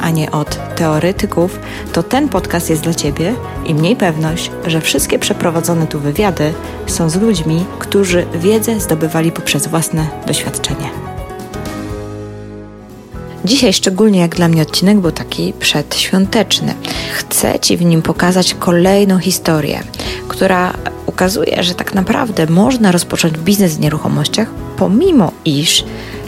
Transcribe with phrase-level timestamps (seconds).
[0.00, 1.58] a nie od teoretyków,
[1.92, 3.34] to ten podcast jest dla Ciebie
[3.66, 6.54] i mniej pewność, że wszystkie przeprowadzone tu wywiady
[6.86, 10.90] są z ludźmi, którzy wiedzę zdobywali poprzez własne doświadczenie.
[13.44, 16.74] Dzisiaj szczególnie jak dla mnie odcinek był taki przedświąteczny.
[17.12, 19.80] Chcę Ci w nim pokazać kolejną historię,
[20.28, 20.72] która
[21.06, 25.84] ukazuje, że tak naprawdę można rozpocząć biznes w nieruchomościach, pomimo iż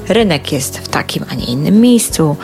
[0.08, 2.36] rynek jest w takim, a nie innym miejscu,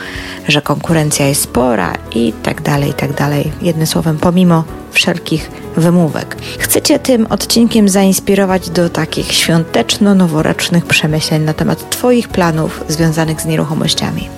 [0.47, 3.51] że konkurencja jest spora i tak dalej, i tak dalej.
[3.61, 6.37] Jednym słowem, pomimo wszelkich wymówek.
[6.59, 13.45] Chcę Cię tym odcinkiem zainspirować do takich świąteczno-noworocznych przemyśleń na temat Twoich planów związanych z
[13.45, 14.29] nieruchomościami.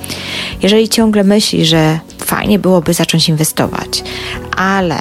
[0.62, 4.04] Jeżeli ciągle myślisz, że fajnie byłoby zacząć inwestować,
[4.58, 4.96] ale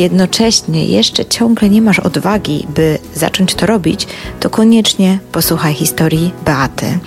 [0.00, 4.06] jednocześnie jeszcze ciągle nie masz odwagi, by zacząć to robić,
[4.40, 6.98] to koniecznie posłuchaj historii Beaty,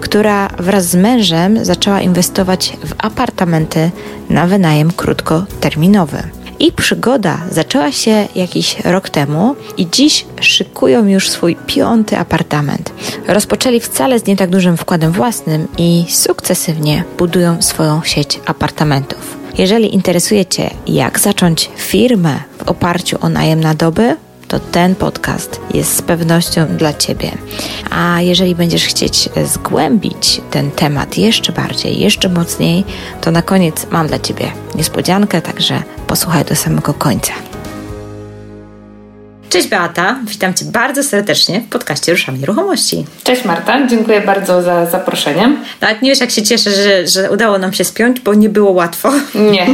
[0.00, 3.90] która wraz z mężem zaczęła inwestować w apartamenty
[4.30, 6.22] na wynajem krótkoterminowy.
[6.58, 12.92] I przygoda zaczęła się jakiś rok temu i dziś szykują już swój piąty apartament.
[13.28, 19.43] Rozpoczęli wcale z nie tak dużym wkładem własnym i sukcesywnie budują swoją sieć apartamentów.
[19.58, 24.16] Jeżeli interesuje Cię, jak zacząć firmę w oparciu o najem na doby,
[24.48, 27.30] to ten podcast jest z pewnością dla Ciebie.
[27.90, 32.84] A jeżeli będziesz chcieć zgłębić ten temat jeszcze bardziej, jeszcze mocniej,
[33.20, 37.53] to na koniec mam dla Ciebie niespodziankę, także posłuchaj do samego końca.
[39.54, 43.04] Cześć Beata, witam Cię bardzo serdecznie w podcaście Ruszamy Nieruchomości.
[43.24, 45.56] Cześć Marta, dziękuję bardzo za zaproszenie.
[45.80, 48.72] Nawet nie wiesz jak się cieszę, że, że udało nam się spiąć, bo nie było
[48.72, 49.12] łatwo.
[49.34, 49.66] Nie.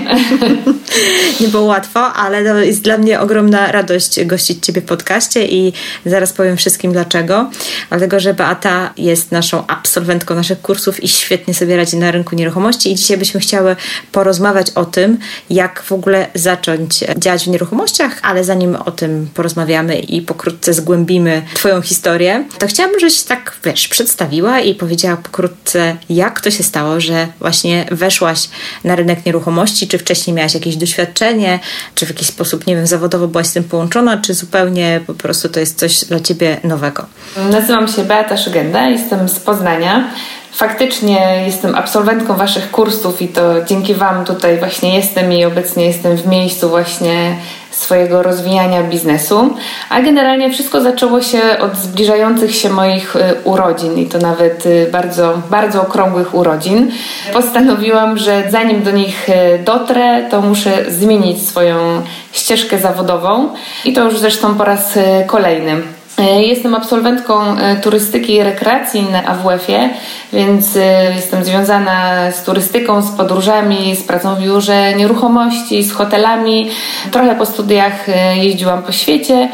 [1.41, 5.73] nie było łatwo, ale to jest dla mnie ogromna radość gościć Ciebie w podcaście i
[6.07, 7.51] zaraz powiem wszystkim dlaczego.
[7.89, 12.93] Dlatego, że Beata jest naszą absolwentką naszych kursów i świetnie sobie radzi na rynku nieruchomości
[12.93, 13.77] i dzisiaj byśmy chciały
[14.13, 15.19] porozmawiać o tym,
[15.51, 20.75] jak w ogóle zacząć działać w nieruchomościach, ale zanim o tym porozmawiamy, porozmawiamy i pokrótce
[20.75, 26.63] zgłębimy Twoją historię, to chciałabym, żebyś tak, wiesz, przedstawiła i powiedziała pokrótce, jak to się
[26.63, 28.49] stało, że właśnie weszłaś
[28.85, 31.59] na rynek nieruchomości, czy wcześniej miałaś jakieś doświadczenie,
[31.95, 35.49] czy w jakiś sposób, nie wiem, zawodowo byłaś z tym połączona, czy zupełnie po prostu
[35.49, 37.07] to jest coś dla Ciebie nowego?
[37.51, 40.11] Nazywam się Beata Szygenda, jestem z Poznania.
[40.53, 46.17] Faktycznie jestem absolwentką Waszych kursów i to dzięki Wam tutaj właśnie jestem i obecnie jestem
[46.17, 47.37] w miejscu właśnie
[47.71, 49.55] swojego rozwijania biznesu,
[49.91, 54.89] a generalnie wszystko zaczęło się od zbliżających się moich y, urodzin i to nawet y,
[54.93, 56.91] bardzo, bardzo okrągłych urodzin.
[57.33, 59.33] Postanowiłam, że zanim do nich y,
[59.65, 63.49] dotrę, to muszę zmienić swoją ścieżkę zawodową
[63.85, 65.83] i to już zresztą po raz kolejny.
[66.21, 69.91] E, jestem absolwentką e, turystyki i rekreacji na AWF-ie,
[70.33, 76.71] więc e, jestem związana z turystyką, z podróżami, z pracą w biurze nieruchomości, z hotelami.
[77.11, 79.49] Trochę po studiach jeździłam po świecie.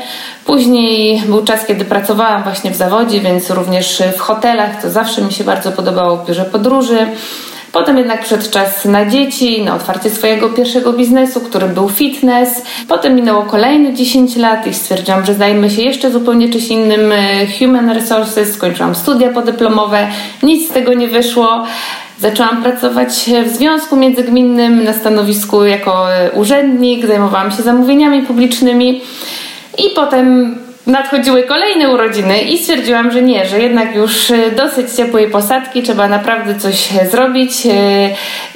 [0.45, 5.33] Później był czas, kiedy pracowałam właśnie w zawodzie, więc również w hotelach, co zawsze mi
[5.33, 7.07] się bardzo podobało w biurze podróży.
[7.73, 12.63] Potem jednak przyszedł czas na dzieci, na otwarcie swojego pierwszego biznesu, którym był fitness.
[12.89, 17.13] Potem minęło kolejne 10 lat i stwierdziłam, że zajmę się jeszcze zupełnie czymś innym,
[17.59, 20.09] human resources, skończyłam studia podyplomowe,
[20.43, 21.65] nic z tego nie wyszło.
[22.21, 29.01] Zaczęłam pracować w związku międzygminnym na stanowisku jako urzędnik, zajmowałam się zamówieniami publicznymi
[29.79, 35.31] i potem nadchodziły kolejne urodziny i stwierdziłam, że nie, że jednak już e, dosyć ciepłej
[35.31, 37.71] posadki, trzeba naprawdę coś e, zrobić e,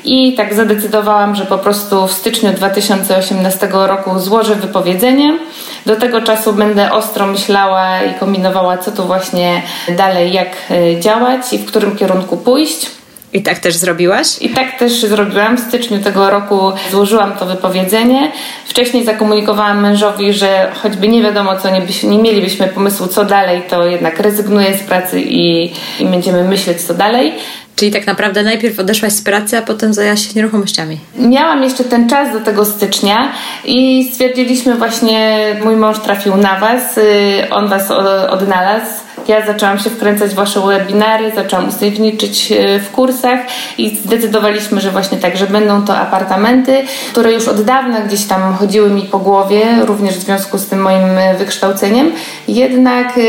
[0.05, 5.39] i tak zadecydowałam, że po prostu w styczniu 2018 roku złożę wypowiedzenie.
[5.87, 10.57] Do tego czasu będę ostro myślała i kombinowała, co tu właśnie dalej, jak
[11.01, 13.00] działać i w którym kierunku pójść.
[13.33, 14.27] I tak też zrobiłaś?
[14.41, 15.57] I tak też zrobiłam.
[15.57, 18.33] W styczniu tego roku złożyłam to wypowiedzenie.
[18.67, 23.87] Wcześniej zakomunikowałam mężowi, że choćby nie wiadomo co, nie, nie mielibyśmy pomysłu co dalej, to
[23.87, 27.33] jednak rezygnuję z pracy i, i będziemy myśleć co dalej.
[27.77, 30.99] Czyli tak naprawdę najpierw odeszłaś z pracy, a potem zajęłaś się nieruchomościami.
[31.17, 33.33] Miałam jeszcze ten czas do tego stycznia
[33.65, 37.03] i stwierdziliśmy właśnie, mój mąż trafił na Was, y,
[37.51, 37.91] on Was
[38.31, 38.93] odnalazł
[39.29, 43.41] ja zaczęłam się wkręcać w Wasze webinary, zaczęłam uczestniczyć e, w kursach
[43.79, 48.55] i zdecydowaliśmy, że właśnie tak, że będą to apartamenty, które już od dawna gdzieś tam
[48.55, 52.13] chodziły mi po głowie, również w związku z tym moim e, wykształceniem.
[52.49, 53.21] Jednak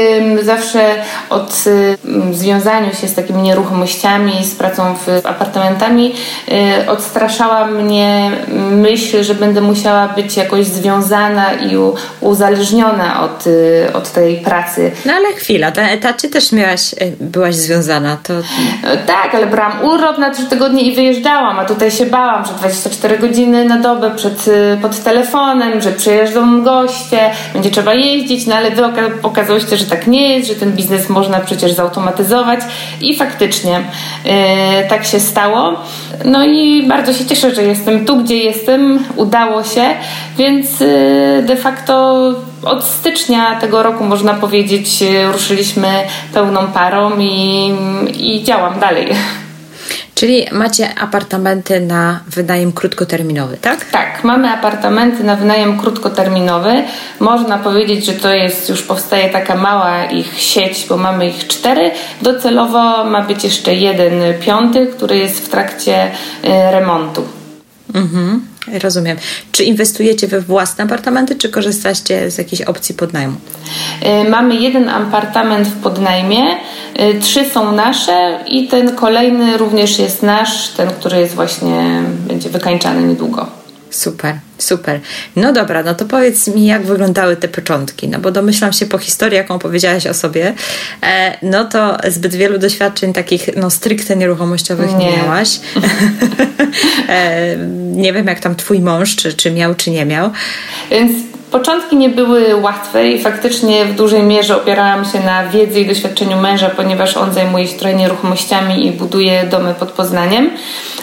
[0.42, 0.96] zawsze
[1.30, 1.64] od
[2.32, 6.14] związaniu się z takimi nieruchomościami, z pracą w apartamentami
[6.88, 8.32] odstraszała mnie
[8.72, 11.78] myśl, że będę musiała być jakoś związana i
[12.22, 13.46] uzależniona od,
[13.94, 14.92] od tej pracy.
[15.06, 18.18] No ale chwila, na etacie też miałaś, e, byłaś związana.
[18.24, 18.34] To...
[18.34, 22.54] E, tak, ale brałam urlop na trzy tygodnie i wyjeżdżałam, a tutaj się bałam, że
[22.54, 27.20] 24 godziny na dobę przed, e, pod telefonem, że przyjeżdżą goście,
[27.54, 28.72] będzie trzeba jeździć, no ale
[29.24, 32.60] okazało się, że tak nie jest, że ten biznes można przecież zautomatyzować
[33.02, 33.82] i faktycznie
[34.26, 34.32] yy,
[34.90, 35.80] tak się stało.
[36.26, 39.84] No i bardzo się cieszę, że jestem tu, gdzie jestem, udało się,
[40.38, 42.22] więc yy, de facto
[42.64, 45.88] od stycznia tego roku, można powiedzieć, ruszyliśmy
[46.34, 47.72] pełną parą i,
[48.18, 49.08] i działam dalej.
[50.16, 53.86] Czyli macie apartamenty na wynajem krótkoterminowy, tak?
[53.86, 56.84] Tak, mamy apartamenty na wynajem krótkoterminowy.
[57.20, 61.92] Można powiedzieć, że to jest już powstaje taka mała ich sieć, bo mamy ich cztery.
[62.22, 66.12] Docelowo ma być jeszcze jeden piąty, który jest w trakcie y,
[66.72, 67.24] remontu.
[67.94, 68.51] Mhm.
[68.68, 69.18] Rozumiem.
[69.52, 73.36] Czy inwestujecie we własne apartamenty, czy korzystacie z jakiejś opcji podnajmu?
[74.26, 76.44] Y, mamy jeden apartament w podnajmie,
[77.00, 82.50] y, trzy są nasze i ten kolejny również jest nasz, ten, który jest właśnie, będzie
[82.50, 83.61] wykańczany niedługo.
[83.92, 85.00] Super, super.
[85.36, 88.98] No dobra, no to powiedz mi, jak wyglądały te początki, no bo domyślam się po
[88.98, 90.54] historii, jaką powiedziałaś o sobie,
[91.04, 95.50] e, no to zbyt wielu doświadczeń takich, no stricte nieruchomościowych nie, nie miałaś.
[97.10, 97.58] e,
[97.92, 100.32] nie wiem, jak tam twój mąż, czy, czy miał, czy nie miał.
[100.92, 105.86] Więc Początki nie były łatwe i faktycznie w dużej mierze opierałam się na wiedzy i
[105.86, 110.50] doświadczeniu męża, ponieważ on zajmuje się trochę nieruchomościami i buduje domy pod Poznaniem.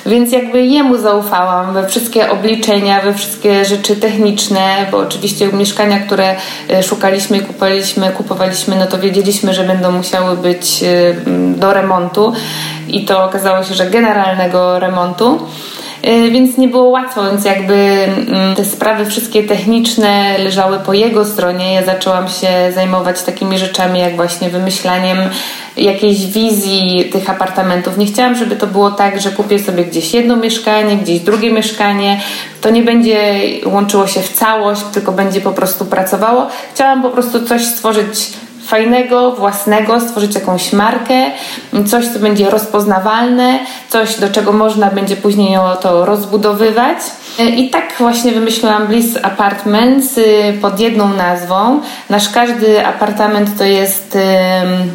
[0.07, 6.35] Więc jakby jemu zaufałam we wszystkie obliczenia, we wszystkie rzeczy techniczne, bo oczywiście mieszkania, które
[6.71, 11.15] e, szukaliśmy kupowaliśmy, kupowaliśmy, no to wiedzieliśmy, że będą musiały być e,
[11.57, 12.33] do remontu
[12.89, 15.39] i to okazało się, że generalnego remontu.
[16.03, 21.25] E, więc nie było łatwo, więc jakby mm, te sprawy wszystkie techniczne leżały po jego
[21.25, 21.75] stronie.
[21.75, 25.19] Ja zaczęłam się zajmować takimi rzeczami, jak właśnie wymyślaniem
[25.77, 27.99] jakiejś wizji tych apartamentów.
[27.99, 32.21] Nie chciałam, żeby to było tak, że kupię sobie gdzieś jedno mieszkanie, gdzieś drugie mieszkanie.
[32.61, 36.47] To nie będzie łączyło się w całość, tylko będzie po prostu pracowało.
[36.75, 38.31] Chciałam po prostu coś stworzyć
[38.69, 41.31] fajnego, własnego, stworzyć jakąś markę,
[41.87, 46.99] coś, co będzie rozpoznawalne, coś, do czego można będzie później to rozbudowywać.
[47.57, 51.81] I tak właśnie wymyśliłam Bliss Apartments y, pod jedną nazwą.
[52.11, 54.19] Nasz każdy apartament to jest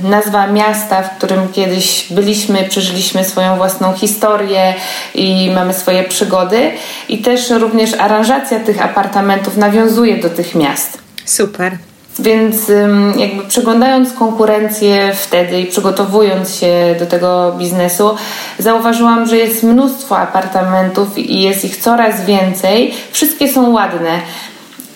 [0.03, 4.73] nazwa miasta, w którym kiedyś byliśmy, przeżyliśmy swoją własną historię
[5.15, 6.71] i mamy swoje przygody.
[7.09, 10.97] I też również aranżacja tych apartamentów nawiązuje do tych miast.
[11.25, 11.77] Super.
[12.19, 12.71] Więc
[13.17, 18.15] jakby przeglądając konkurencję wtedy i przygotowując się do tego biznesu,
[18.59, 22.93] zauważyłam, że jest mnóstwo apartamentów i jest ich coraz więcej.
[23.11, 24.19] Wszystkie są ładne,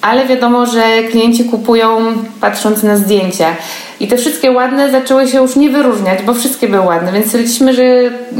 [0.01, 1.97] ale wiadomo, że klienci kupują
[2.41, 3.55] patrząc na zdjęcia.
[3.99, 7.73] I te wszystkie ładne zaczęły się już nie wyróżniać, bo wszystkie były ładne, więc stwierdziliśmy,
[7.73, 7.83] że,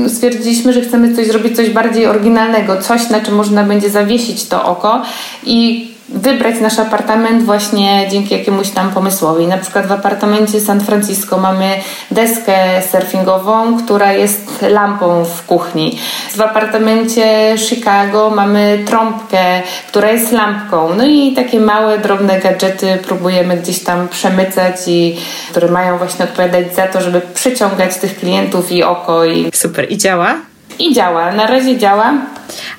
[0.10, 4.66] stwierdziliśmy, że chcemy coś zrobić, coś bardziej oryginalnego, coś na czym można będzie zawiesić to
[4.66, 5.02] oko
[5.46, 9.48] i wybrać nasz apartament właśnie dzięki jakiemuś tam pomysłowi.
[9.48, 11.76] Na przykład w apartamencie San Francisco mamy
[12.12, 16.00] deskę surfingową, która jest lampą w kuchni.
[16.36, 20.90] W apartamencie Chicago mamy trąbkę, która jest lampką.
[20.98, 25.18] No i takie małe, drobne gadżety próbujemy gdzieś tam przemycać i
[25.52, 29.26] które mają właśnie odpowiadać za to, żeby przyciągać tych klientów i oko.
[29.26, 29.52] I...
[29.54, 29.92] Super.
[29.92, 30.36] I działa?
[30.80, 31.32] I działa.
[31.32, 32.14] Na razie działa.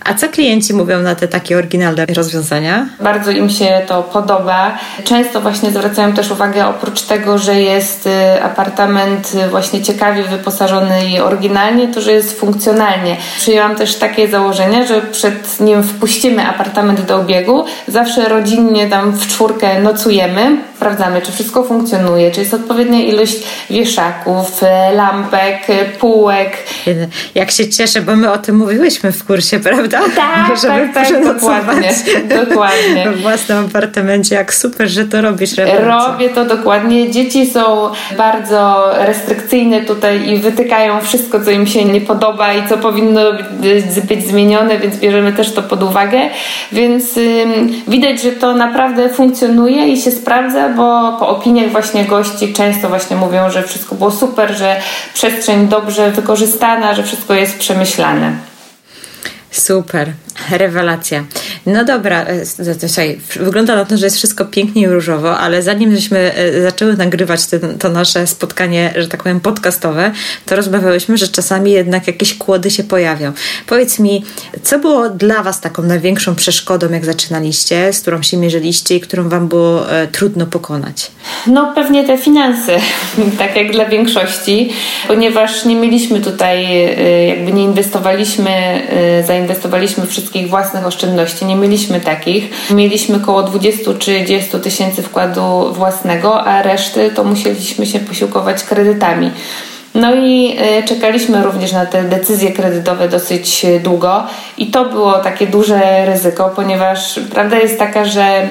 [0.05, 2.87] A co klienci mówią na te takie oryginalne rozwiązania?
[3.01, 4.79] Bardzo im się to podoba.
[5.05, 11.21] Często właśnie zwracają też uwagę, oprócz tego, że jest y, apartament właśnie ciekawie wyposażony i
[11.21, 13.17] oryginalnie, to że jest funkcjonalnie.
[13.37, 19.27] Przyjęłam też takie założenie, że przed nim wpuścimy apartament do obiegu, zawsze rodzinnie tam w
[19.27, 23.37] czwórkę nocujemy, sprawdzamy, czy wszystko funkcjonuje, czy jest odpowiednia ilość
[23.71, 24.61] wieszaków,
[24.95, 25.67] lampek,
[25.99, 26.57] półek.
[27.35, 30.01] Jak się cieszę, bo my o tym mówiłyśmy w kursie prawda?
[30.17, 31.91] Tak, Żeby tak, tak, dokładnie.
[32.47, 33.11] dokładnie.
[33.11, 35.57] W własnym apartamencie, jak super, że to robisz.
[35.57, 36.13] Rewelacja.
[36.13, 37.11] Robię to dokładnie.
[37.11, 42.79] Dzieci są bardzo restrykcyjne tutaj i wytykają wszystko, co im się nie podoba i co
[42.79, 43.21] powinno
[44.09, 46.21] być zmienione, więc bierzemy też to pod uwagę.
[46.73, 52.53] Więc ym, widać, że to naprawdę funkcjonuje i się sprawdza, bo po opiniach właśnie gości
[52.53, 54.77] często właśnie mówią, że wszystko było super, że
[55.15, 58.48] przestrzeń dobrze wykorzystana, że wszystko jest przemyślane.
[59.51, 60.13] Super,
[60.51, 61.25] rewelacja.
[61.69, 62.47] No dobra, e,
[62.89, 66.97] słuchaj, wygląda na to, że jest wszystko pięknie i różowo, ale zanim żeśmy e, zaczęły
[66.97, 70.13] nagrywać ten, to nasze spotkanie, że tak powiem, podcastowe,
[70.47, 73.33] to rozmawiałyśmy, że czasami jednak jakieś kłody się pojawią.
[73.67, 74.25] Powiedz mi,
[74.63, 79.29] co było dla Was taką największą przeszkodą, jak zaczynaliście, z którą się mierzyliście i którą
[79.29, 81.11] Wam było e, trudno pokonać?
[81.47, 82.77] No pewnie te finanse,
[83.39, 84.73] tak jak dla większości,
[85.09, 86.67] ponieważ nie mieliśmy tutaj,
[87.29, 88.83] jakby nie inwestowaliśmy,
[89.27, 92.71] zainwestowaliśmy wszystkich własnych oszczędności, nie mieliśmy takich.
[92.71, 99.31] Mieliśmy około 20-30 tysięcy wkładu własnego, a reszty to musieliśmy się posiłkować kredytami.
[99.95, 104.23] No i e, czekaliśmy również na te decyzje kredytowe dosyć długo
[104.59, 108.49] i to było takie duże ryzyko, ponieważ prawda jest taka, że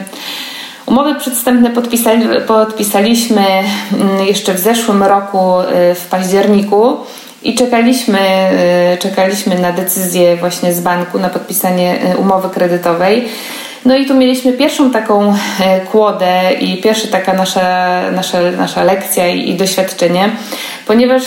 [0.88, 3.46] Umowy przedstępne podpisali, podpisaliśmy
[3.94, 6.98] mm, jeszcze w zeszłym roku e, w październiku
[7.48, 13.28] i czekaliśmy, e, czekaliśmy na decyzję właśnie z banku, na podpisanie umowy kredytowej.
[13.86, 19.28] No i tu mieliśmy pierwszą taką e, kłodę i pierwsza taka nasza, nasza, nasza lekcja
[19.28, 20.30] i, i doświadczenie,
[20.88, 21.24] ponieważ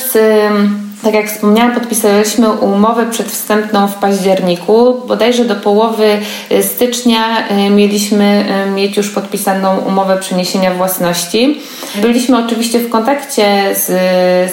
[1.03, 5.03] tak jak wspomniałam, podpisaliśmy umowę przedwstępną w październiku.
[5.07, 6.19] Bodajże do połowy
[6.53, 11.61] y, stycznia y, mieliśmy y, mieć już podpisaną umowę przeniesienia własności.
[11.95, 13.87] Byliśmy oczywiście w kontakcie z,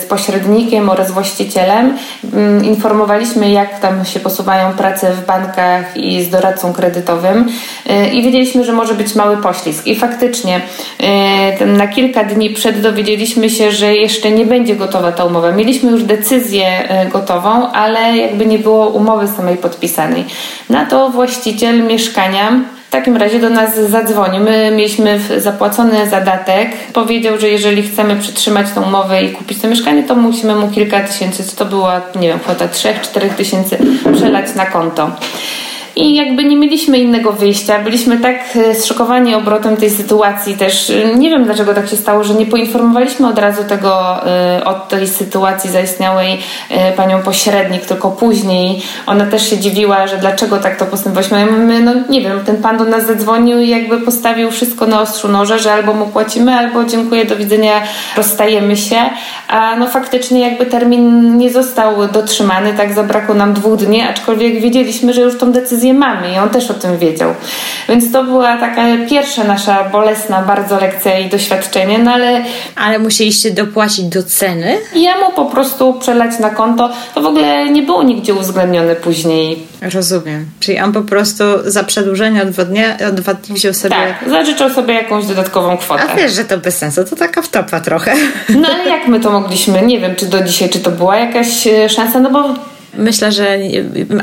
[0.02, 1.98] z pośrednikiem oraz właścicielem.
[2.34, 7.50] Mm, informowaliśmy, jak tam się posuwają prace w bankach i z doradcą kredytowym
[8.14, 9.88] i wiedzieliśmy, że może być mały poślizg.
[9.88, 10.62] I faktycznie
[11.66, 15.52] na kilka dni przed dowiedzieliśmy się, że jeszcze nie będzie gotowa ta umowa.
[15.52, 20.26] Mieliśmy już decyzję, decyzję e, gotową, ale jakby nie było umowy samej podpisanej.
[20.70, 22.52] Na to właściciel mieszkania
[22.88, 24.44] w takim razie do nas zadzwonił.
[24.44, 26.72] My mieliśmy zapłacony zadatek.
[26.94, 31.00] Powiedział, że jeżeli chcemy przytrzymać tą umowę i kupić to mieszkanie, to musimy mu kilka
[31.00, 33.78] tysięcy, to była, nie wiem, kwota 3-4 tysięcy
[34.14, 35.12] przelać na konto.
[35.98, 37.80] I jakby nie mieliśmy innego wyjścia.
[37.80, 40.90] Byliśmy tak e, zszokowani obrotem tej sytuacji też.
[40.90, 44.74] E, nie wiem dlaczego tak się stało, że nie poinformowaliśmy od razu tego, e, o
[44.74, 46.38] tej sytuacji zaistniałej
[46.98, 51.46] panią pośrednik, tylko później ona też się dziwiła, że dlaczego tak to postępowaliśmy.
[51.46, 55.28] My, no nie wiem, ten pan do nas zadzwonił i jakby postawił wszystko na ostrzu
[55.28, 57.82] noża, że albo mu płacimy, albo dziękuję, do widzenia,
[58.18, 58.98] rozstajemy się.
[59.48, 65.14] A no faktycznie jakby termin nie został dotrzymany, tak zabrakło nam dwóch dni, aczkolwiek wiedzieliśmy,
[65.14, 67.34] że już tą decyzję decyzję mamy i on też o tym wiedział.
[67.90, 72.44] Więc to była taka pierwsza nasza bolesna bardzo lekcja i doświadczenie, no ale...
[72.76, 74.78] Ale musieliście dopłacić do ceny?
[74.96, 76.90] Ja mu po prostu przelać na konto.
[77.16, 79.68] To w ogóle nie było nigdzie uwzględnione później.
[79.94, 80.46] Rozumiem.
[80.60, 83.96] Czyli on po prostu za przedłużenie od dwa dnia, od dwa dni wziął sobie...
[83.96, 86.04] Tak, zażyczał sobie jakąś dodatkową kwotę.
[86.14, 88.14] A wiesz, że to bez sensu, to taka wtopa trochę.
[88.50, 89.82] No ale jak my to mogliśmy?
[89.82, 92.54] Nie wiem, czy do dzisiaj, czy to była jakaś e, szansa, no bo
[92.94, 93.58] Myślę, że.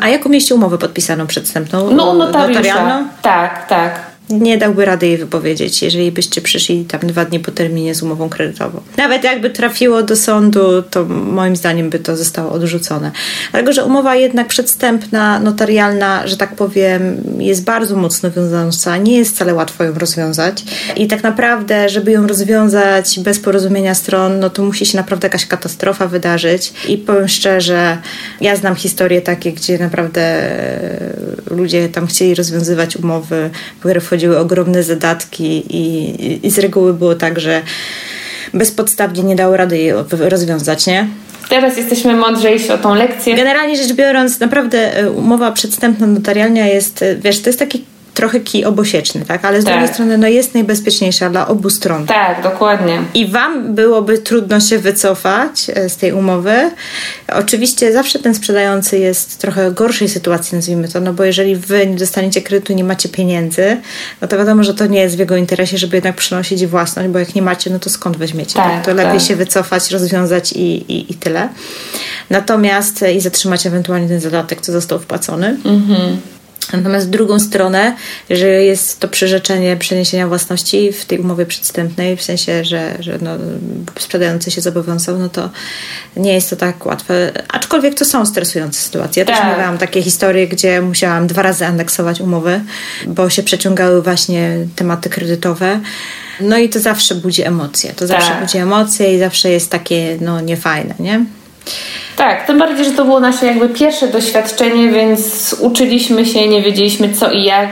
[0.00, 1.90] A jaką mieście umowę podpisaną przedstępną?
[1.90, 3.08] No, notarialną?
[3.22, 7.94] Tak, tak nie dałby rady jej wypowiedzieć, jeżeli byście przyszli tam dwa dni po terminie
[7.94, 8.80] z umową kredytową.
[8.96, 13.10] Nawet jakby trafiło do sądu, to moim zdaniem by to zostało odrzucone.
[13.50, 19.34] Dlatego, że umowa jednak przedstępna, notarialna, że tak powiem, jest bardzo mocno wiążąca, nie jest
[19.34, 20.64] wcale łatwo ją rozwiązać
[20.96, 25.46] i tak naprawdę, żeby ją rozwiązać bez porozumienia stron, no to musi się naprawdę jakaś
[25.46, 27.98] katastrofa wydarzyć i powiem szczerze,
[28.40, 30.50] ja znam historie takie, gdzie naprawdę
[31.50, 33.50] ludzie tam chcieli rozwiązywać umowy,
[33.80, 37.62] które wchodziły ogromne zadatki i, i z reguły było tak, że
[38.54, 41.08] bezpodstawnie nie dało rady jej rozwiązać, nie?
[41.48, 43.36] Teraz jesteśmy mądrzejsi o tą lekcję.
[43.36, 48.40] Generalnie rzecz biorąc, naprawdę e, umowa przedstępna notarialna jest, e, wiesz, to jest taki trochę
[48.40, 49.44] kij obosieczny, tak?
[49.44, 49.74] Ale z tak.
[49.74, 52.06] drugiej strony no jest najbezpieczniejsza dla obu stron.
[52.06, 53.02] Tak, dokładnie.
[53.14, 56.70] I wam byłoby trudno się wycofać e, z tej umowy.
[57.28, 61.86] Oczywiście zawsze ten sprzedający jest w trochę gorszej sytuacji, nazwijmy to, no bo jeżeli wy
[61.86, 63.76] nie dostaniecie kredytu, nie macie pieniędzy,
[64.20, 67.18] no to wiadomo, że to nie jest w jego interesie, żeby jednak przynosić własność, bo
[67.18, 68.54] jak nie macie, no to skąd weźmiecie?
[68.54, 68.84] Tak, tak?
[68.84, 69.28] To lepiej tak.
[69.28, 71.48] się wycofać, rozwiązać i, i, i tyle.
[72.30, 75.56] Natomiast i zatrzymać ewentualnie ten zadatek, co został wpłacony.
[75.64, 76.20] Mhm.
[76.72, 77.96] Natomiast drugą stronę,
[78.30, 83.30] że jest to przyrzeczenie przeniesienia własności w tej umowie przedstępnej, w sensie, że, że no,
[83.98, 85.50] sprzedający się zobowiązał, no to
[86.16, 87.32] nie jest to tak łatwe.
[87.48, 89.20] Aczkolwiek to są stresujące sytuacje.
[89.20, 89.36] Ja tak.
[89.36, 92.60] też miałam takie historie, gdzie musiałam dwa razy aneksować umowy,
[93.06, 95.80] bo się przeciągały właśnie tematy kredytowe.
[96.40, 97.92] No i to zawsze budzi emocje.
[97.92, 98.40] To zawsze tak.
[98.40, 101.24] budzi emocje i zawsze jest takie no niefajne, nie?
[102.16, 107.14] Tak, tym bardziej, że to było nasze jakby pierwsze doświadczenie, więc uczyliśmy się, nie wiedzieliśmy
[107.14, 107.68] co i jak.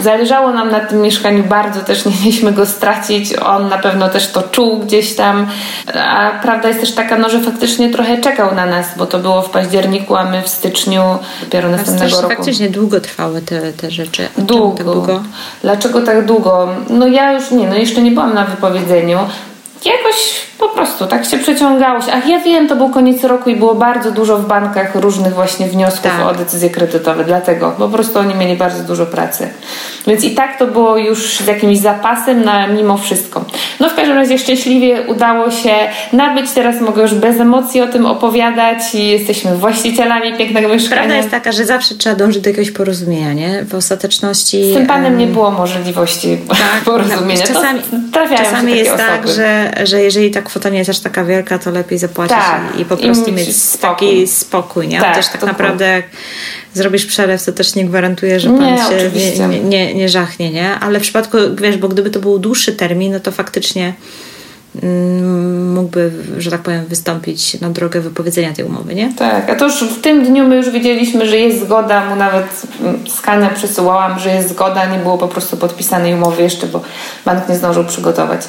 [0.00, 3.34] Zależało nam na tym mieszkaniu bardzo, też nie chcieliśmy go stracić.
[3.36, 5.46] On na pewno też to czuł gdzieś tam.
[5.94, 9.42] A prawda jest też taka, no, że faktycznie trochę czekał na nas, bo to było
[9.42, 11.02] w październiku, a my w styczniu
[11.40, 12.34] dopiero następnego roku.
[12.34, 14.28] Faktycznie długo trwały te, te rzeczy.
[14.38, 14.76] Długo.
[14.76, 15.22] Tak długo.
[15.62, 16.68] Dlaczego tak długo?
[16.88, 19.18] No ja już nie, no jeszcze nie byłam na wypowiedzeniu
[19.84, 22.12] jakoś po prostu tak się przeciągało się.
[22.12, 25.66] Ach, ja wiem, to był koniec roku i było bardzo dużo w bankach różnych właśnie
[25.66, 26.26] wniosków tak.
[26.26, 29.48] o decyzje kredytowe, dlatego po prostu oni mieli bardzo dużo pracy.
[30.06, 33.44] Więc i tak to było już z jakimś zapasem na mimo wszystko.
[33.80, 35.74] No w każdym razie szczęśliwie udało się
[36.12, 40.96] nabyć, teraz mogę już bez emocji o tym opowiadać i jesteśmy właścicielami pięknego mieszkania.
[40.96, 43.64] Prawda jest taka, że zawsze trzeba dążyć do jakiegoś porozumienia, nie?
[43.64, 44.72] W ostateczności...
[44.72, 45.18] Z tym panem um...
[45.18, 47.46] nie było możliwości tak, porozumienia.
[47.46, 47.80] Czasami,
[48.36, 49.26] czasami jest tak, osoby.
[49.26, 52.76] tak, że że, jeżeli ta kwota nie jest aż taka wielka, to lepiej zapłacić tak,
[52.76, 54.08] i, i, po prostu i mieć spokój.
[54.08, 55.00] taki spokój, nie?
[55.00, 56.04] Tak, Chociaż tak naprawdę jak
[56.74, 60.50] zrobisz przelew, to też nie gwarantuje, że pan nie, się nie, nie, nie, nie żachnie,
[60.50, 60.74] nie?
[60.74, 63.94] Ale w przypadku, wiesz, bo gdyby to był dłuższy termin, no to faktycznie mm,
[65.74, 69.12] mógłby, że tak powiem, wystąpić na drogę wypowiedzenia tej umowy, nie?
[69.12, 72.62] Tak, a to już w tym dniu my już wiedzieliśmy, że jest zgoda, mu nawet
[73.08, 76.80] skaner przesyłałam, że jest zgoda, nie było po prostu podpisanej umowy jeszcze, bo
[77.24, 78.40] bank nie zdążył przygotować.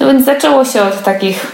[0.00, 1.46] No więc zaczęło się od takich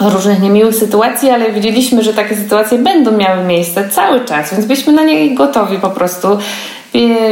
[0.00, 4.92] różnych niemiłych sytuacji, ale wiedzieliśmy, że takie sytuacje będą miały miejsce cały czas, więc byliśmy
[4.92, 6.38] na nie gotowi po prostu.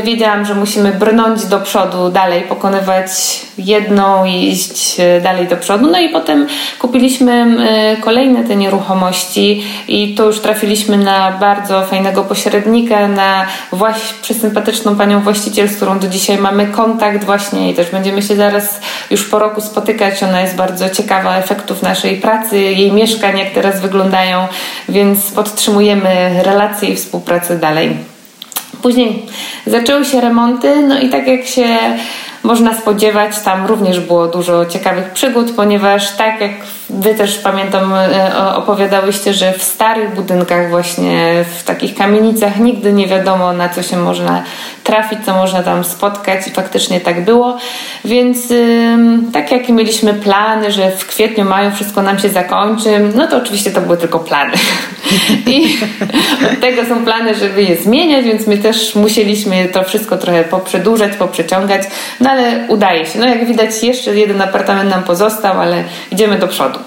[0.04, 3.10] Wiedziałam, że musimy brnąć do przodu, dalej pokonywać
[3.58, 5.86] jedną i iść e, dalej do przodu.
[5.86, 6.46] No i potem
[6.78, 7.32] kupiliśmy
[7.68, 14.96] e, kolejne te nieruchomości i tu już trafiliśmy na bardzo fajnego pośrednika, na właśnie przesympatyczną
[14.96, 19.24] panią właściciel, z którą do dzisiaj mamy kontakt właśnie i też będziemy się zaraz już
[19.24, 20.22] po roku spotykać.
[20.22, 24.46] Ona jest bardzo ciekawa efektów naszej pracy, jej mieszkań, jak teraz wyglądają,
[24.88, 28.17] więc podtrzymujemy relacje i współpracę dalej.
[28.82, 29.26] Później
[29.66, 31.66] zaczęły się remonty, no i tak jak się
[32.42, 36.52] można spodziewać, tam również było dużo ciekawych przygód, ponieważ tak jak
[36.90, 43.06] Wy też pamiętam, e, opowiadałyście, że w starych budynkach, właśnie w takich kamienicach, nigdy nie
[43.06, 44.42] wiadomo, na co się można
[44.84, 47.56] trafić, co można tam spotkać, i faktycznie tak było.
[48.04, 48.52] Więc
[49.32, 53.70] tak jak mieliśmy plany, że w kwietniu, maju wszystko nam się zakończy, no to oczywiście
[53.70, 54.52] to były tylko plany.
[55.46, 55.78] I
[56.52, 61.16] od tego są plany, żeby je zmieniać, więc my też musieliśmy to wszystko trochę poprzedłużać,
[61.16, 61.82] poprzeciągać,
[62.20, 63.18] no ale udaje się.
[63.18, 66.77] No jak widać, jeszcze jeden apartament nam pozostał, ale idziemy do przodu.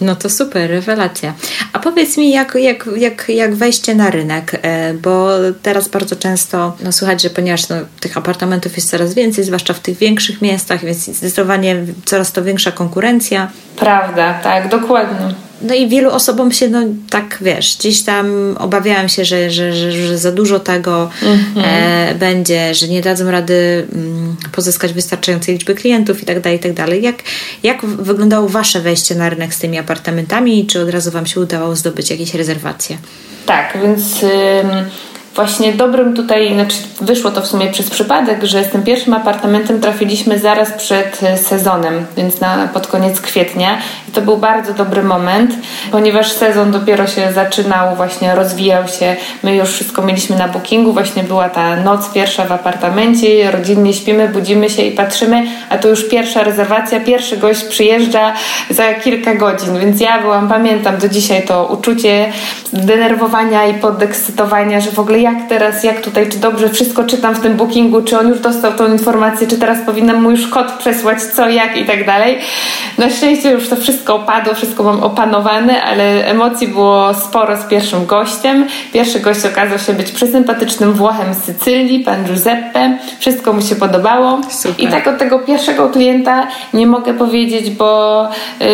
[0.00, 1.34] No to super, rewelacja.
[1.72, 5.30] A powiedz mi, jak, jak, jak, jak wejście na rynek, e, bo
[5.62, 9.80] teraz bardzo często no, słychać, że ponieważ no, tych apartamentów jest coraz więcej, zwłaszcza w
[9.80, 13.50] tych większych miastach, więc zdecydowanie coraz to większa konkurencja.
[13.76, 15.34] Prawda, tak, dokładnie.
[15.64, 19.92] No i wielu osobom się, no tak wiesz, gdzieś tam obawiałam się, że, że, że,
[19.92, 21.62] że za dużo tego mm-hmm.
[21.64, 26.62] e, będzie, że nie dadzą rady mm, pozyskać wystarczającej liczby klientów i tak dalej, i
[26.62, 27.02] tak dalej.
[27.02, 27.16] Jak,
[27.62, 31.76] jak wyglądało Wasze wejście na rynek z tymi apartamentami czy od razu Wam się udało
[31.76, 32.96] zdobyć jakieś rezerwacje?
[33.46, 34.22] Tak, więc...
[34.22, 34.90] Ym
[35.34, 39.80] właśnie dobrym tutaj, znaczy wyszło to w sumie przez przypadek, że z tym pierwszym apartamentem
[39.80, 43.78] trafiliśmy zaraz przed e, sezonem, więc na, pod koniec kwietnia.
[44.08, 45.54] I to był bardzo dobry moment,
[45.90, 51.24] ponieważ sezon dopiero się zaczynał, właśnie rozwijał się, my już wszystko mieliśmy na bookingu, właśnie
[51.24, 56.08] była ta noc pierwsza w apartamencie, rodzinnie śpimy, budzimy się i patrzymy, a to już
[56.08, 58.32] pierwsza rezerwacja, pierwszy gość przyjeżdża
[58.70, 62.32] za kilka godzin, więc ja byłam, pamiętam do dzisiaj to uczucie
[62.72, 67.40] denerwowania i podekscytowania, że w ogóle jak teraz, jak tutaj, czy dobrze wszystko czytam w
[67.40, 71.22] tym bookingu, czy on już dostał tą informację, czy teraz powinnam mu już kod przesłać,
[71.22, 72.38] co, jak i tak dalej.
[72.98, 78.06] Na szczęście już to wszystko opadło, wszystko mam opanowane, ale emocji było sporo z pierwszym
[78.06, 78.66] gościem.
[78.92, 82.98] Pierwszy gość okazał się być przesympatycznym Włochem z Sycylii, pan Giuseppe.
[83.18, 84.40] Wszystko mu się podobało.
[84.50, 84.84] Super.
[84.84, 88.22] I tak od tego pierwszego klienta nie mogę powiedzieć, bo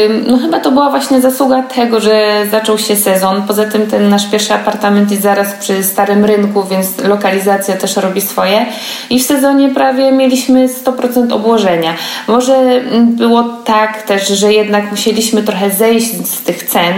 [0.07, 3.43] ym, no chyba to była właśnie zasługa tego, że zaczął się sezon.
[3.47, 6.40] Poza tym ten nasz pierwszy apartament jest zaraz przy Starym Rynku,
[6.71, 8.67] więc lokalizacja też robi swoje.
[9.11, 11.95] I w sezonie prawie mieliśmy 100% obłożenia.
[12.29, 16.95] Może było tak też, że jednak musieliśmy trochę zejść z tych cen,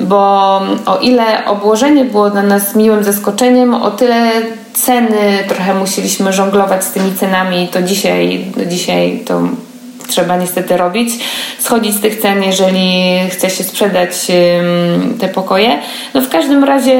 [0.00, 0.16] bo
[0.86, 4.30] o ile obłożenie było dla nas miłym zaskoczeniem, o tyle
[4.72, 9.42] ceny, trochę musieliśmy żonglować z tymi cenami, to dzisiaj, dzisiaj to
[10.08, 11.10] trzeba niestety robić.
[11.58, 14.10] Schodzić z tych cen, jeżeli chce się sprzedać
[15.20, 15.78] te pokoje.
[16.14, 16.94] No w każdym razie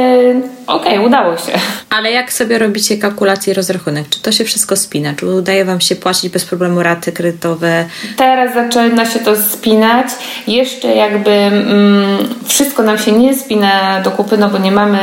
[0.66, 1.52] okej, okay, udało się.
[1.90, 4.08] Ale jak sobie robicie kalkulację i rozrachunek?
[4.08, 5.14] Czy to się wszystko spina?
[5.16, 7.84] Czy udaje Wam się płacić bez problemu raty kredytowe?
[8.16, 10.06] Teraz zaczyna się to spinać.
[10.46, 14.98] Jeszcze jakby mm, wszystko nam się nie spina do kupy, no bo nie mamy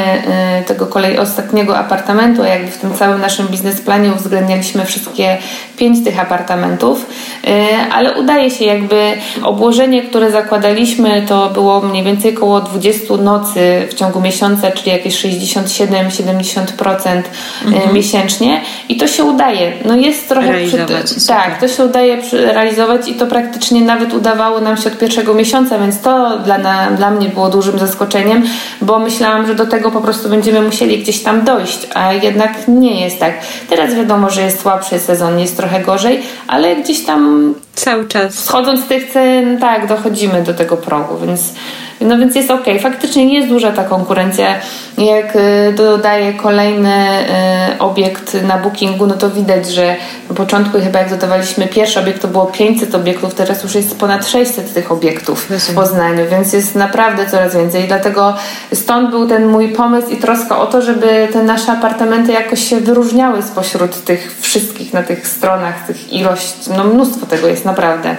[0.61, 5.37] y, tego kolei ostatniego apartamentu, a jakby w tym całym naszym biznesplanie uwzględnialiśmy wszystkie
[5.77, 7.05] pięć tych apartamentów,
[7.47, 7.49] y,
[7.91, 13.93] ale udaje się jakby obłożenie, które zakładaliśmy, to było mniej więcej około 20 nocy w
[13.93, 17.23] ciągu miesiąca, czyli jakieś 60 67-70% e,
[17.65, 17.93] mhm.
[17.93, 19.73] miesięcznie i to się udaje.
[19.85, 21.03] No jest trochę realizować.
[21.03, 25.33] Przy, tak, to się udaje realizować i to praktycznie nawet udawało nam się od pierwszego
[25.33, 28.43] miesiąca, więc to dla, na, dla mnie było dużym zaskoczeniem,
[28.81, 33.01] bo myślałam, że do tego po prostu będziemy musieli gdzieś tam dojść, a jednak nie
[33.01, 33.33] jest tak.
[33.69, 38.79] Teraz wiadomo, że jest słabszy sezon, jest trochę gorzej, ale gdzieś tam cały czas schodząc
[38.79, 41.53] z tych cen, tak, dochodzimy do tego progu, więc
[42.01, 42.65] no więc jest ok.
[42.81, 44.55] Faktycznie jest duża ta konkurencja.
[44.97, 47.07] Jak y, dodaję kolejny
[47.75, 49.95] y, obiekt na bookingu, no to widać, że
[50.29, 54.27] na początku chyba jak dodawaliśmy pierwszy obiekt, to było 500 obiektów, teraz już jest ponad
[54.27, 57.83] 600 tych obiektów w Poznaniu, więc jest naprawdę coraz więcej.
[57.83, 58.35] I dlatego
[58.73, 62.79] stąd był ten mój pomysł i troska o to, żeby te nasze apartamenty jakoś się
[62.79, 68.15] wyróżniały spośród tych wszystkich na tych stronach, tych ilość, no mnóstwo tego jest naprawdę.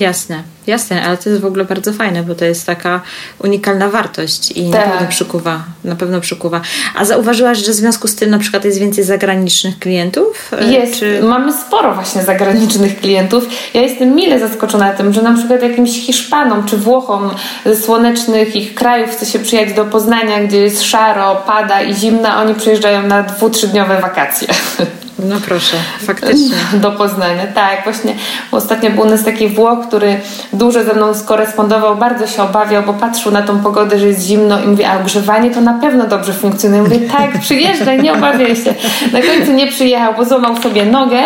[0.00, 0.42] Jasne.
[0.66, 3.00] Jasne, ale to jest w ogóle bardzo fajne, bo to jest taka
[3.44, 4.86] unikalna wartość i tak.
[4.86, 6.60] na pewno przykuwa, na pewno przykuwa.
[6.96, 10.50] A zauważyłaś, że w związku z tym na przykład jest więcej zagranicznych klientów?
[10.68, 10.98] Jest.
[10.98, 11.22] Czy...
[11.22, 13.46] Mamy sporo właśnie zagranicznych klientów.
[13.74, 17.30] Ja jestem mile zaskoczona tym, że na przykład jakimś Hiszpanom czy Włochom
[17.64, 22.42] ze słonecznych ich krajów chce się przyjechać do Poznania, gdzie jest szaro, pada i zimna,
[22.42, 24.48] oni przyjeżdżają na dwu, trzydniowe wakacje.
[25.18, 26.56] No proszę, faktycznie.
[26.82, 27.84] Do Poznania, tak.
[27.84, 28.14] Właśnie
[28.52, 30.20] ostatnio był u nas taki Włoch, który
[30.52, 34.62] dużo ze mną skorespondował, bardzo się obawiał, bo patrzył na tą pogodę, że jest zimno
[34.62, 36.82] i mówi, a ogrzewanie to na pewno dobrze funkcjonuje.
[36.82, 38.74] Mówię, tak, przyjeżdżaj, nie obawiaj się.
[39.12, 41.18] Na końcu nie przyjechał, bo złamał sobie nogę,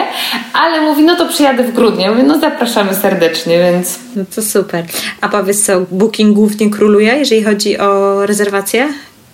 [0.53, 2.11] ale mówi, no to przyjadę w grudniu.
[2.11, 3.98] Mówię, no zapraszamy serdecznie, więc...
[4.16, 4.85] No to super.
[5.20, 8.88] A powiedz co, Booking głównie króluje, jeżeli chodzi o rezerwacje?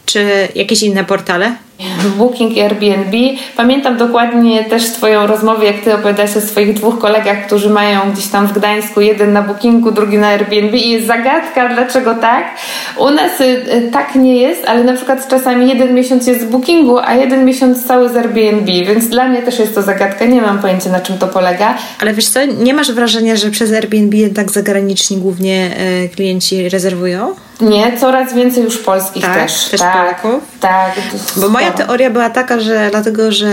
[0.07, 1.66] Czy jakieś inne portale?
[2.19, 3.17] Booking i Airbnb.
[3.57, 8.27] Pamiętam dokładnie też Twoją rozmowę, jak Ty opowiadałaś o swoich dwóch kolegach, którzy mają gdzieś
[8.27, 12.45] tam w Gdańsku, jeden na Bookingu, drugi na Airbnb i jest zagadka, dlaczego tak.
[12.99, 16.45] U nas y, y, tak nie jest, ale na przykład czasami jeden miesiąc jest z
[16.45, 20.25] Bookingu, a jeden miesiąc cały z Airbnb, więc dla mnie też jest to zagadka.
[20.25, 21.75] Nie mam pojęcia, na czym to polega.
[22.01, 25.71] Ale wiesz co, nie masz wrażenia, że przez Airbnb jednak zagraniczni głównie
[26.05, 27.35] y, klienci rezerwują?
[27.61, 29.65] Nie, coraz więcej już polskich tak, też.
[29.65, 30.45] też tak, Polaków?
[30.61, 30.93] Tak.
[31.37, 33.53] Bo moja teoria była taka, że dlatego, że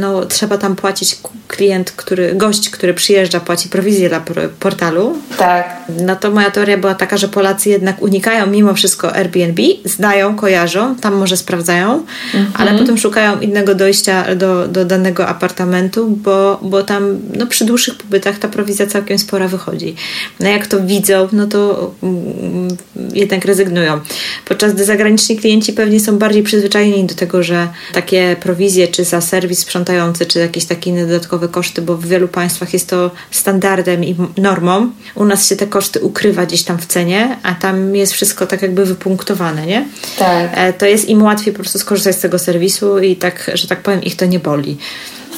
[0.00, 1.16] no, trzeba tam płacić
[1.48, 4.22] klient, który, gość, który przyjeżdża, płaci prowizję dla
[4.60, 5.18] portalu.
[5.38, 5.76] Tak.
[6.00, 10.96] No to moja teoria była taka, że Polacy jednak unikają mimo wszystko Airbnb, znają, kojarzą,
[10.96, 12.52] tam może sprawdzają, mhm.
[12.54, 17.94] ale potem szukają innego dojścia do, do danego apartamentu, bo, bo tam no, przy dłuższych
[17.94, 19.94] pobytach ta prowizja całkiem spora wychodzi.
[20.40, 22.76] No jak to widzą, no to mm,
[23.12, 24.00] jednak rezygnują.
[24.44, 29.20] Podczas gdy zagraniczni klienci pewnie są bardziej przyzwyczajeni do tego, że takie prowizje, czy za
[29.20, 34.04] serwis sprzątający, czy jakieś takie inne dodatkowe koszty, bo w wielu państwach jest to standardem
[34.04, 34.90] i normą.
[35.14, 38.62] U nas się te koszty ukrywa gdzieś tam w cenie, a tam jest wszystko tak
[38.62, 39.84] jakby wypunktowane, nie?
[40.18, 40.50] Tak.
[40.54, 43.80] E, to jest im łatwiej po prostu skorzystać z tego serwisu i tak, że tak
[43.82, 44.76] powiem, ich to nie boli.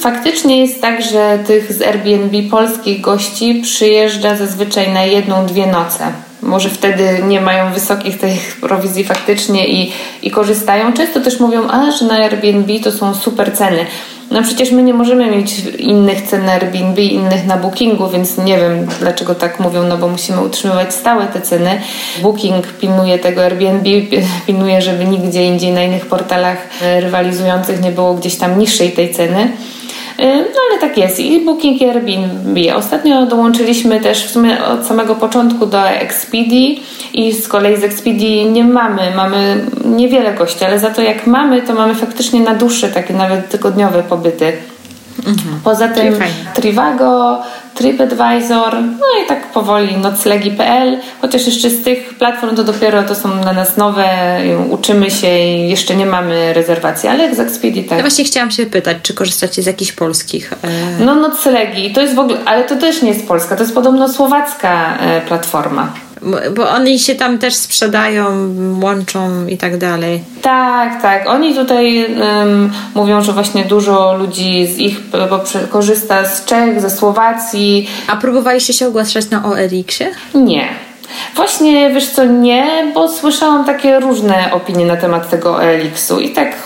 [0.00, 6.12] Faktycznie jest tak, że tych z Airbnb polskich gości przyjeżdża zazwyczaj na jedną, dwie noce
[6.44, 10.92] może wtedy nie mają wysokich tych prowizji faktycznie i, i korzystają.
[10.92, 13.87] Często też mówią, a że na Airbnb to są super ceny.
[14.30, 18.59] No przecież my nie możemy mieć innych cen na Airbnb, innych na Bookingu, więc nie
[18.59, 21.80] wiem dlaczego tak mówią, no bo musimy utrzymywać stałe te ceny.
[22.22, 23.90] Booking pilnuje tego Airbnb,
[24.46, 26.68] pilnuje, żeby nigdzie indziej na innych portalach
[27.00, 29.52] rywalizujących nie było gdzieś tam niższej tej ceny.
[30.18, 31.20] Y, no ale tak jest.
[31.20, 32.77] I Booking i Airbnb.
[32.77, 36.81] Ostatnio dołączyliśmy też w sumie od samego początku do Expedia
[37.12, 39.03] i z kolei z Expedia nie mamy.
[39.16, 43.48] Mamy niewiele gości, ale za to jak mamy, to mamy faktycznie na dłuższe takie nawet
[43.48, 44.53] tygodniowe pobyty.
[45.18, 45.61] Mhm.
[45.64, 46.14] Poza tym
[46.55, 47.42] Trivago,
[47.74, 53.40] TripAdvisor, no i tak powoli noclegi.pl, chociaż jeszcze z tych platform to dopiero to są
[53.40, 54.38] dla nas nowe,
[54.70, 57.98] uczymy się i jeszcze nie mamy rezerwacji, ale jak z Expedia tak.
[57.98, 60.53] Ja właśnie chciałam się pytać, czy korzystacie z jakichś polskich?
[60.53, 61.05] E...
[61.05, 64.09] No noclegi, to jest w ogóle, ale to też nie jest polska, to jest podobno
[64.09, 65.92] słowacka e, platforma.
[66.56, 70.22] Bo oni się tam też sprzedają, łączą i tak dalej.
[70.42, 71.28] Tak, tak.
[71.28, 75.00] Oni tutaj um, mówią, że właśnie dużo ludzi z ich
[75.70, 77.88] korzysta z Czech, ze Słowacji.
[78.06, 80.10] A próbowaliście się ogłaszać na OLX-ie?
[80.34, 80.68] Nie.
[81.37, 86.56] Właśnie, wiesz co, nie, bo słyszałam takie różne opinie na temat tego OLX-u i tak...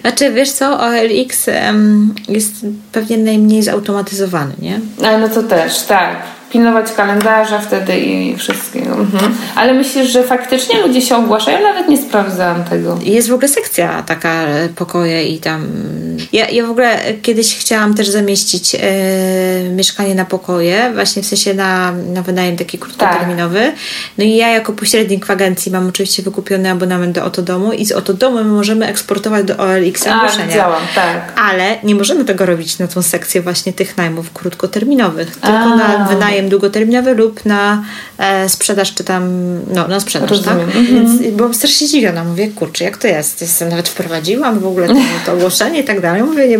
[0.00, 2.52] Znaczy, wiesz co, OLX um, jest
[2.92, 4.80] pewnie najmniej zautomatyzowany, nie?
[5.08, 8.94] A, no to też, tak pilnować kalendarza wtedy i wszystkiego.
[8.94, 9.34] Mhm.
[9.54, 11.62] Ale myślisz, że faktycznie ludzie się ogłaszają?
[11.62, 12.98] Nawet nie sprawdzałam tego.
[13.02, 15.66] Jest w ogóle sekcja taka e, pokoje i tam...
[16.32, 18.80] Ja, ja w ogóle kiedyś chciałam też zamieścić e,
[19.70, 23.60] mieszkanie na pokoje, właśnie w sensie na, na wynajem taki krótkoterminowy.
[23.60, 23.74] Tak.
[24.18, 27.86] No i ja jako pośrednik w agencji mam oczywiście wykupiony abonament do Oto Domu i
[27.86, 30.46] z Oto Domu my możemy eksportować do OLX ogłoszenia.
[30.46, 31.32] widziałam, tak.
[31.36, 35.76] Ale nie możemy tego robić na tą sekcję właśnie tych najmów krótkoterminowych, tylko A.
[35.76, 37.84] na wynajem wynajem długoterminowy lub na
[38.18, 39.24] e, sprzedaż, czy tam,
[39.74, 40.58] no, na sprzedaż, tak?
[40.58, 40.86] Mhm.
[40.86, 42.24] Więc byłam strasznie zdziwiona.
[42.24, 43.40] Mówię, kurczę, jak to jest?
[43.40, 44.94] Jestem, nawet wprowadziłam w ogóle to,
[45.26, 46.22] to ogłoszenie i tak dalej.
[46.22, 46.58] Mówię, nie,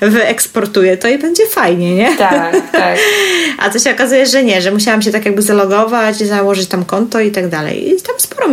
[0.00, 2.16] wyeksportuję to i będzie fajnie, nie?
[2.16, 2.98] Tak, tak.
[3.62, 7.20] A to się okazuje, że nie, że musiałam się tak jakby zalogować, założyć tam konto
[7.20, 7.88] i tak dalej.
[7.88, 8.48] I tam sporo.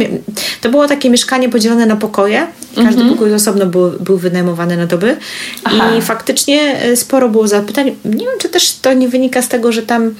[0.61, 2.47] To było takie mieszkanie podzielone na pokoje.
[2.75, 3.09] Każdy mhm.
[3.09, 5.17] pokój osobno był, był wynajmowany na doby.
[5.63, 5.95] Aha.
[5.95, 7.95] I faktycznie e, sporo było zapytań.
[8.05, 10.15] Nie wiem, czy też to nie wynika z tego, że tam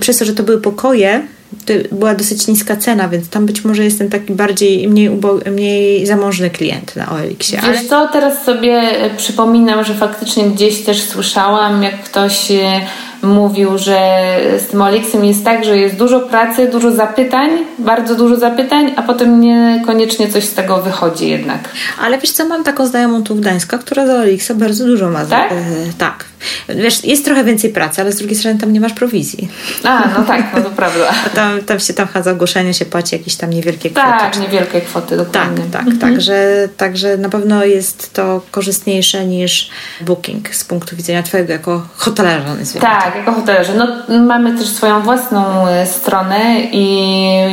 [0.00, 1.22] przez to, że to były pokoje,
[1.66, 5.50] to była dosyć niska cena, więc tam być może jest ten taki bardziej, mniej, ubo-
[5.50, 7.60] mniej zamożny klient na OLX-ie.
[7.62, 7.72] Ale...
[7.72, 12.80] Wiesz co, teraz sobie e, przypominam, że faktycznie gdzieś też słyszałam, jak ktoś e,
[13.22, 13.98] mówił, że
[14.58, 19.02] z tym Olixem jest tak, że jest dużo pracy, dużo zapytań, bardzo dużo zapytań, a
[19.02, 21.68] potem niekoniecznie coś z tego wychodzi jednak.
[22.00, 25.24] Ale wiesz co, mam taką znajomą tu w Gdańsku, która za Olixa bardzo dużo ma.
[25.24, 25.52] Tak?
[25.52, 25.56] E,
[25.98, 26.24] tak.
[26.68, 29.48] Wiesz, jest trochę więcej pracy, ale z drugiej strony tam nie masz prowizji.
[29.84, 31.12] A, no tak, no to prawda.
[31.34, 34.08] tam, tam się tam za ogłoszenie się płaci jakieś tam niewielkie kwoty.
[34.18, 35.64] Tak, niewielkie kwoty, dokładnie.
[35.64, 35.98] Tak, tak, mhm.
[35.98, 39.70] także, także na pewno jest to korzystniejsze niż
[40.00, 42.56] booking z punktu widzenia twojego jako hotelarza.
[42.80, 43.72] Tak, jako hotelarze.
[43.74, 47.06] No, mamy też swoją własną e, stronę i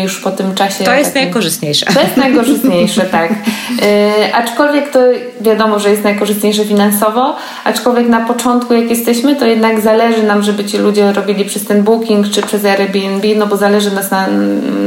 [0.03, 0.83] już po tym czasie...
[0.83, 1.21] To jest takim...
[1.21, 1.85] najkorzystniejsze.
[1.85, 3.31] To jest najkorzystniejsze, tak.
[3.31, 4.99] Yy, aczkolwiek to
[5.41, 10.65] wiadomo, że jest najkorzystniejsze finansowo, aczkolwiek na początku jak jesteśmy, to jednak zależy nam, żeby
[10.65, 14.27] ci ludzie robili przez ten booking czy przez Airbnb, no bo zależy nas na,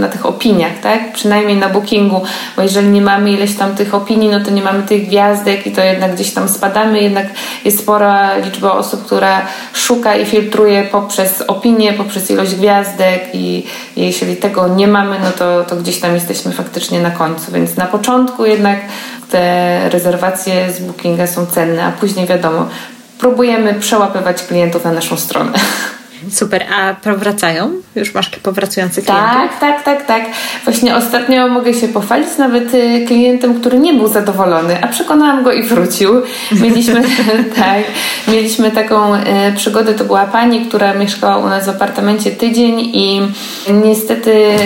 [0.01, 1.13] na tych opiniach, tak?
[1.13, 2.21] Przynajmniej na bookingu,
[2.57, 5.73] bo jeżeli nie mamy ileś tam tych opinii, no to nie mamy tych gwiazdek i
[5.73, 7.27] to jednak gdzieś tam spadamy, jednak
[7.65, 14.37] jest spora liczba osób, która szuka i filtruje poprzez opinię, poprzez ilość gwiazdek i jeśli
[14.37, 18.47] tego nie mamy, no to, to gdzieś tam jesteśmy faktycznie na końcu, więc na początku
[18.47, 18.79] jednak
[19.31, 22.69] te rezerwacje z bookinga są cenne, a później wiadomo,
[23.19, 25.53] próbujemy przełapywać klientów na naszą stronę.
[26.31, 27.71] Super, a powracają?
[27.97, 29.31] Już masz powracających klientów?
[29.31, 30.25] Tak, tak, tak, tak.
[30.65, 35.53] Właśnie ostatnio mogę się pochwalić nawet y, klientem, który nie był zadowolony, a przekonałam go
[35.53, 36.11] i wrócił.
[36.63, 37.03] Mieliśmy,
[37.57, 37.83] tak,
[38.29, 39.21] mieliśmy taką y,
[39.57, 43.21] przygodę, to była pani, która mieszkała u nas w apartamencie tydzień i
[43.85, 44.57] niestety y,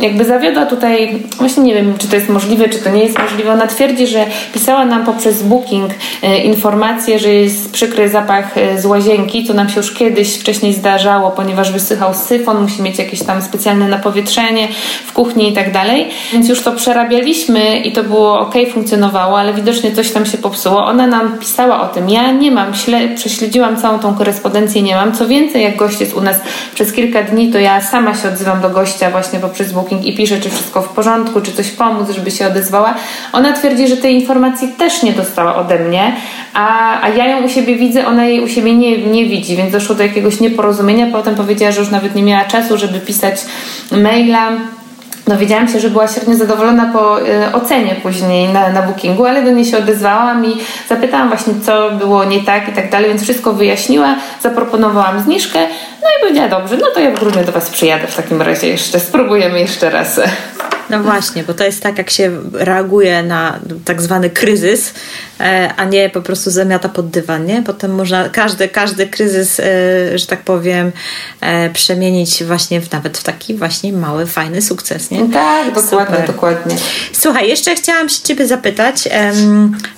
[0.00, 3.52] jakby zawiodła tutaj, właśnie nie wiem, czy to jest możliwe, czy to nie jest możliwe.
[3.52, 5.90] Ona twierdzi, że pisała nam poprzez booking
[6.44, 11.30] informację, że jest przykry zapach z łazienki, co nam się już kiedyś wcześniej wcześniej zdarzało,
[11.30, 14.68] ponieważ wysychał syfon, musi mieć jakieś tam specjalne napowietrzenie
[15.06, 16.08] w kuchni i tak dalej.
[16.32, 20.84] Więc już to przerabialiśmy i to było ok, funkcjonowało, ale widocznie coś tam się popsuło.
[20.84, 22.10] Ona nam pisała o tym.
[22.10, 25.12] Ja nie mam, śle, prześledziłam całą tą korespondencję, nie mam.
[25.12, 26.36] Co więcej, jak gość jest u nas
[26.74, 30.40] przez kilka dni, to ja sama się odzywam do gościa właśnie poprzez booking i piszę,
[30.40, 32.94] czy wszystko w porządku, czy coś pomóc, żeby się odezwała.
[33.32, 36.16] Ona twierdzi, że tej informacji też nie dostała ode mnie,
[36.54, 39.72] a, a ja ją u siebie widzę, ona jej u siebie nie, nie widzi, więc
[39.72, 41.06] doszło do jakiegoś nieporozumienia.
[41.12, 43.36] Potem powiedziała, że już nawet nie miała czasu, żeby pisać
[43.92, 44.50] maila.
[45.28, 49.50] Dowiedziałam się, że była średnio zadowolona po y, ocenie później na, na bookingu, ale do
[49.50, 50.56] niej się odezwałam i
[50.88, 55.58] zapytałam właśnie, co było nie tak i tak dalej, więc wszystko wyjaśniła, zaproponowałam zniżkę,
[56.02, 58.68] no i powiedziała, dobrze, no to ja w grudniu do Was przyjadę w takim razie
[58.68, 60.20] jeszcze, spróbujemy jeszcze raz.
[60.90, 64.94] No właśnie, bo to jest tak, jak się reaguje na tak zwany kryzys,
[65.76, 67.62] a nie po prostu zamiata pod dywan, nie?
[67.62, 70.92] Potem można każdy, każdy kryzys, e, że tak powiem,
[71.40, 75.28] e, przemienić właśnie w, nawet w taki właśnie mały, fajny sukces, nie?
[75.28, 76.26] Tak, dokładnie, Super.
[76.26, 76.76] dokładnie.
[77.12, 79.08] Słuchaj, jeszcze chciałam się Ciebie zapytać,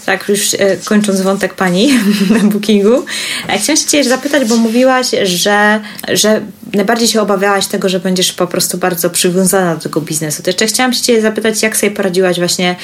[0.07, 1.99] tak już kończąc wątek Pani
[2.39, 3.05] na bookingu,
[3.45, 6.41] chciałam się Ciebie zapytać, bo mówiłaś, że, że
[6.75, 10.43] najbardziej się obawiałaś tego, że będziesz po prostu bardzo przywiązana do tego biznesu.
[10.43, 12.77] To jeszcze chciałam się Cię zapytać, jak sobie poradziłaś właśnie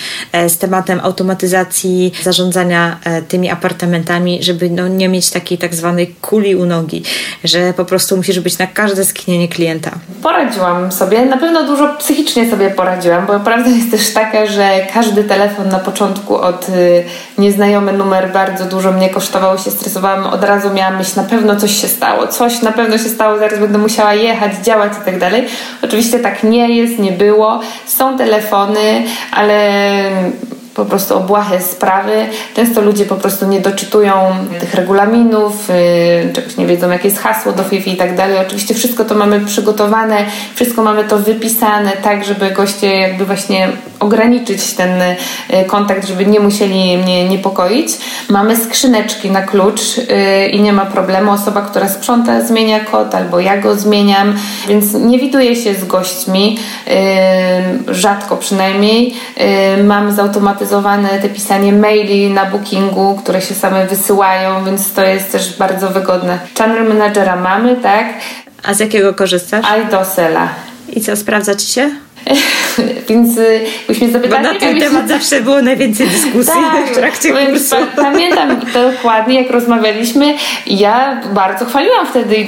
[0.48, 6.06] z tematem automatyzacji zarządzania zarządzania e, tymi apartamentami, żeby no, nie mieć takiej tak zwanej
[6.20, 7.02] kuli u nogi,
[7.44, 9.90] że po prostu musisz być na każde skinienie klienta?
[10.22, 15.24] Poradziłam sobie, na pewno dużo psychicznie sobie poradziłam, bo prawda jest też taka, że każdy
[15.24, 17.04] telefon na początku od y,
[17.38, 21.80] nieznajomy numer bardzo dużo mnie kosztował, się stresowałam, od razu miałam myśl, na pewno coś
[21.80, 25.46] się stało, coś na pewno się stało, zaraz będę musiała jechać, działać i tak dalej.
[25.82, 27.60] Oczywiście tak nie jest, nie było.
[27.86, 29.58] Są telefony, ale
[30.78, 31.26] po prostu o
[31.60, 32.12] sprawy.
[32.54, 34.12] Często ludzie po prostu nie doczytują
[34.60, 38.38] tych regulaminów, yy, czegoś nie wiedzą, jakie jest hasło do FIFI i tak dalej.
[38.46, 40.16] Oczywiście wszystko to mamy przygotowane,
[40.54, 43.68] wszystko mamy to wypisane tak, żeby goście jakby właśnie
[44.00, 44.90] ograniczyć ten
[45.50, 47.88] yy, kontakt, żeby nie musieli mnie niepokoić.
[48.28, 51.30] Mamy skrzyneczki na klucz yy, i nie ma problemu.
[51.30, 54.34] Osoba, która sprząta zmienia kod albo ja go zmieniam,
[54.68, 56.58] więc nie widuję się z gośćmi,
[57.88, 59.14] rzadko przynajmniej.
[59.84, 65.32] Mam zautomatyzowane zautomatyzowane te pisanie maili na bookingu, które się same wysyłają, więc to jest
[65.32, 66.38] też bardzo wygodne.
[66.58, 68.06] Channel Managera mamy, tak?
[68.62, 69.64] A z jakiego korzystasz?
[69.86, 70.48] iDosela.
[70.92, 71.90] I co, sprawdza Ci się?
[73.08, 73.38] Więc
[73.88, 74.44] byśmy y, zapytali...
[74.44, 77.76] Bo na ten temat zawsze było najwięcej dyskusji tak, w trakcie kursu.
[77.96, 80.34] Pamiętam dokładnie, jak rozmawialiśmy.
[80.66, 82.40] Ja bardzo chwaliłam wtedy i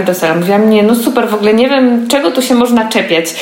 [0.00, 0.34] Idosela.
[0.34, 3.34] Mówiłam, nie, no super, w ogóle nie wiem, czego tu się można czepiać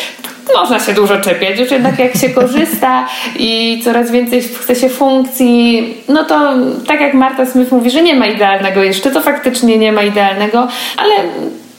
[0.54, 5.94] można się dużo czepiać, już jednak jak się korzysta i coraz więcej chce się funkcji,
[6.08, 6.54] no to
[6.86, 10.68] tak jak Marta Smith mówi, że nie ma idealnego jeszcze, to faktycznie nie ma idealnego,
[10.96, 11.12] ale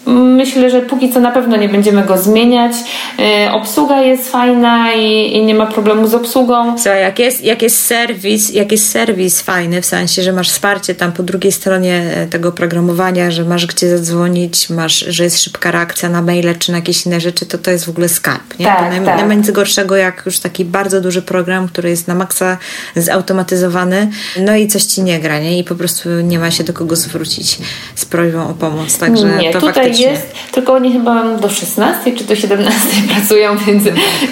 [0.08, 2.74] Myślę, że póki co na pewno nie będziemy go zmieniać.
[3.20, 6.78] Y, obsługa jest fajna i, i, nie ma problemu z obsługą.
[6.78, 10.96] Co, jak jest, jak jest serwis, jak jest serwis fajny, w sensie, że masz wsparcie
[10.96, 15.72] tam po drugiej stronie e, tego programowania, że masz gdzie zadzwonić, masz, że jest szybka
[15.72, 18.60] reakcja na maile czy na jakieś inne rzeczy, to to jest w ogóle skarb.
[18.60, 18.66] Nie?
[18.66, 19.18] Tak, naj, tak.
[19.18, 22.58] Najmniej gorszego, jak już taki bardzo duży program, który jest na maksa
[22.96, 25.60] zautomatyzowany, no i coś ci nie gra, nie?
[25.60, 27.58] I po prostu nie ma się do kogo zwrócić
[27.96, 28.98] z prośbą o pomoc.
[28.98, 32.80] Także nie, to tutaj faktycznie jest, tylko oni chyba do 16 czy do 17
[33.14, 33.84] pracują, więc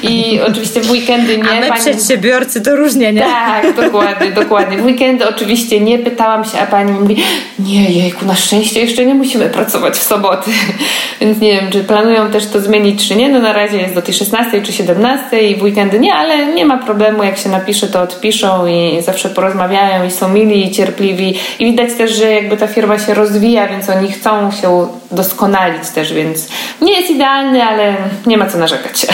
[0.03, 1.49] i oczywiście w weekendy nie.
[1.49, 1.81] A my pani...
[1.81, 3.21] przedsiębiorcy to różnie, nie?
[3.21, 4.77] Tak, dokładnie, dokładnie.
[4.77, 7.23] W weekendy oczywiście nie, pytałam się, a pani mówi,
[7.59, 10.51] nie jejku, na szczęście jeszcze nie musimy pracować w soboty,
[11.21, 14.01] więc nie wiem, czy planują też to zmienić, czy nie, no na razie jest do
[14.01, 17.87] tej 16 czy 17 i w weekendy nie, ale nie ma problemu, jak się napisze,
[17.87, 22.57] to odpiszą i zawsze porozmawiają i są mili i cierpliwi i widać też, że jakby
[22.57, 26.47] ta firma się rozwija, więc oni chcą się doskonale doskonalić też, więc
[26.81, 29.07] nie jest idealny, ale nie ma co narzekać.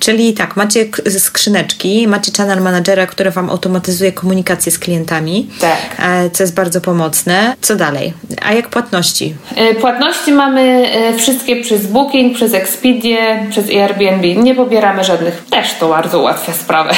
[0.00, 0.84] Czyli tak, macie
[1.18, 5.78] skrzyneczki, macie channel managera, który Wam automatyzuje komunikację z klientami, tak.
[5.98, 7.54] E, co jest bardzo pomocne.
[7.60, 8.12] Co dalej?
[8.42, 9.34] A jak płatności?
[9.56, 10.60] E, płatności mamy
[10.92, 13.18] e, wszystkie przez Booking, przez Expedia,
[13.50, 14.34] przez Airbnb.
[14.34, 15.44] Nie pobieramy żadnych.
[15.50, 16.94] Też to bardzo ułatwia sprawę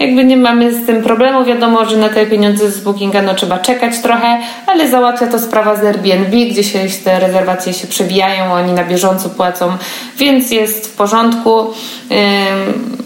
[0.00, 1.44] jakby nie mamy z tym problemu.
[1.44, 5.76] Wiadomo, że na te pieniądze z Bookinga no, trzeba czekać trochę, ale załatwia to sprawa
[5.76, 9.72] z Airbnb, gdzie się te rezerwacje się przewijają, oni na bieżąco płacą,
[10.16, 11.66] więc jest w porządku.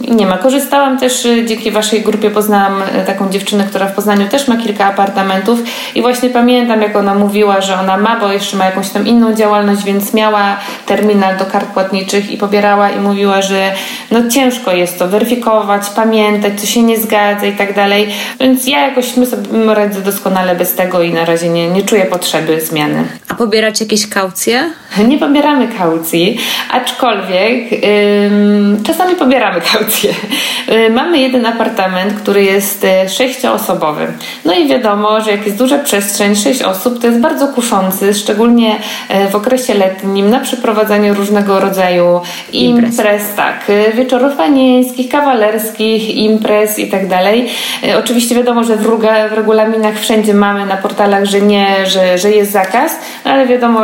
[0.09, 0.39] Nie ma.
[0.39, 4.57] Korzystałam też y, dzięki Waszej grupie, poznałam y, taką dziewczynę, która w Poznaniu też ma
[4.57, 5.59] kilka apartamentów
[5.95, 9.35] i właśnie pamiętam, jak ona mówiła, że ona ma, bo jeszcze ma jakąś tam inną
[9.35, 13.73] działalność, więc miała terminal do kart płatniczych i pobierała i mówiła, że
[14.11, 18.09] no ciężko jest to weryfikować, pamiętać, co się nie zgadza i tak dalej.
[18.40, 22.05] Więc ja jakoś my sobie radzę doskonale bez tego i na razie nie, nie czuję
[22.05, 23.05] potrzeby zmiany.
[23.29, 24.71] A pobierać jakieś kaucje?
[25.09, 26.38] Nie pobieramy kaucji,
[26.71, 30.14] aczkolwiek ym, czasami pobieramy kaucje.
[30.68, 34.07] Yy, mamy jeden apartament, który jest y, sześcioosobowy.
[34.45, 38.77] No i wiadomo, że jak jest duża przestrzeń, sześć osób, to jest bardzo kuszący, szczególnie
[38.77, 42.21] y, w okresie letnim, na przeprowadzaniu różnego rodzaju
[42.53, 47.49] imprez, imprez tak, y, wieczorów panieńskich, kawalerskich, imprez, i tak dalej.
[47.85, 48.83] E, oczywiście wiadomo, że w,
[49.31, 52.93] w regulaminach wszędzie mamy na portalach, że nie, że, że jest zakaz,
[53.25, 53.81] ale wiadomo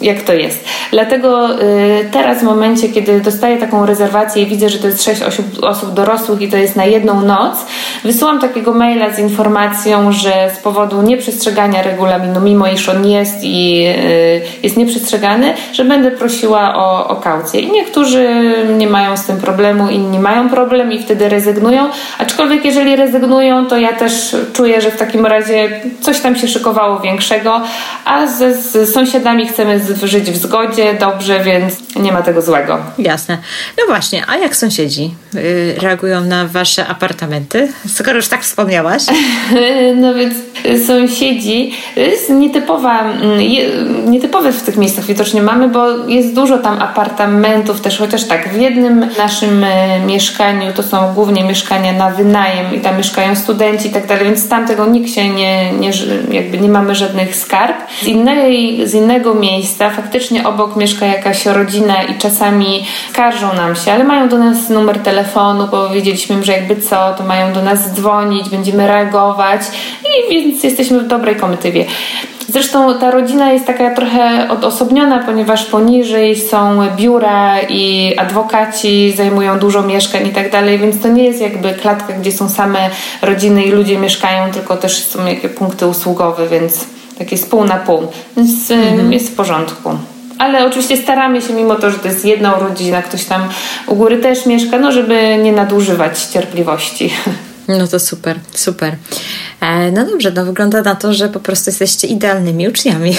[0.00, 0.64] jak to jest.
[0.90, 5.22] Dlatego y, teraz w momencie, kiedy dostaję taką rezerwację i widzę, że to jest 6
[5.22, 7.66] osób, osób dorosłych i to jest na jedną noc,
[8.04, 13.86] wysyłam takiego maila z informacją, że z powodu nieprzestrzegania regulaminu, mimo iż on jest i
[13.86, 17.60] y, jest nieprzestrzegany, że będę prosiła o, o kaucję.
[17.60, 18.28] I niektórzy
[18.78, 21.90] nie mają z tym problemu, inni mają problem i wtedy rezygnują.
[22.18, 27.00] Aczkolwiek jeżeli rezygnują, to ja też czuję, że w takim razie coś tam się szykowało
[27.00, 27.60] większego,
[28.04, 32.78] a z, sąsiadami chcemy żyć w zgodzie, dobrze, więc nie ma tego złego.
[32.98, 33.38] Jasne.
[33.78, 37.72] No właśnie, a jak sąsiedzi y, reagują na wasze apartamenty?
[37.88, 39.02] Skoro już tak wspomniałaś.
[39.96, 40.34] No więc
[40.86, 43.40] sąsiedzi jest nietypowa, mm,
[44.10, 48.60] nietypowe w tych miejscach widocznie mamy, bo jest dużo tam apartamentów też, chociaż tak, w
[48.60, 53.90] jednym naszym e, mieszkaniu to są głównie mieszkania na wynajem i tam mieszkają studenci i
[53.90, 55.90] tak dalej, więc tam tego nikt się nie, nie
[56.30, 57.76] jakby nie mamy żadnych skarb.
[58.02, 63.92] Z, innej, z innego miejsca faktycznie obok mieszka jakaś rodzina i czasami skarżą nam się,
[63.92, 67.77] ale mają do nas numer telefonu, bo wiedzieliśmy, że jakby co, to mają do nas
[67.80, 69.62] dzwonić, będziemy reagować
[70.04, 71.84] i więc jesteśmy w dobrej komitywie.
[72.48, 79.82] Zresztą ta rodzina jest taka trochę odosobniona, ponieważ poniżej są biura i adwokaci zajmują dużo
[79.82, 82.90] mieszkań i tak dalej, więc to nie jest jakby klatka, gdzie są same
[83.22, 86.84] rodziny i ludzie mieszkają, tylko też są jakieś punkty usługowe, więc
[87.18, 88.02] takie z pół na pół.
[88.36, 89.12] Więc mhm.
[89.12, 89.90] jest w porządku
[90.38, 93.48] ale oczywiście staramy się, mimo to, że to jest jedna rodzina, ktoś tam
[93.86, 97.10] u góry też mieszka, no żeby nie nadużywać cierpliwości.
[97.68, 98.96] No to super, super.
[99.60, 103.16] E, no dobrze, no wygląda na to, że po prostu jesteście idealnymi uczniami.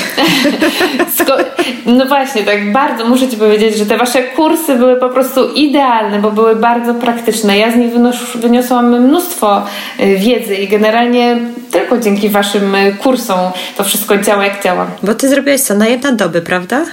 [1.86, 6.20] no właśnie, tak bardzo muszę Ci powiedzieć, że te Wasze kursy były po prostu idealne,
[6.20, 7.58] bo były bardzo praktyczne.
[7.58, 7.92] Ja z nich
[8.36, 9.66] wyniosłam mnóstwo
[10.00, 11.38] y, wiedzy i generalnie
[11.72, 13.40] tylko dzięki Waszym y, kursom
[13.78, 14.88] to wszystko działa jak działa.
[15.04, 16.86] Bo Ty zrobiłaś co, na jedne doby, prawda?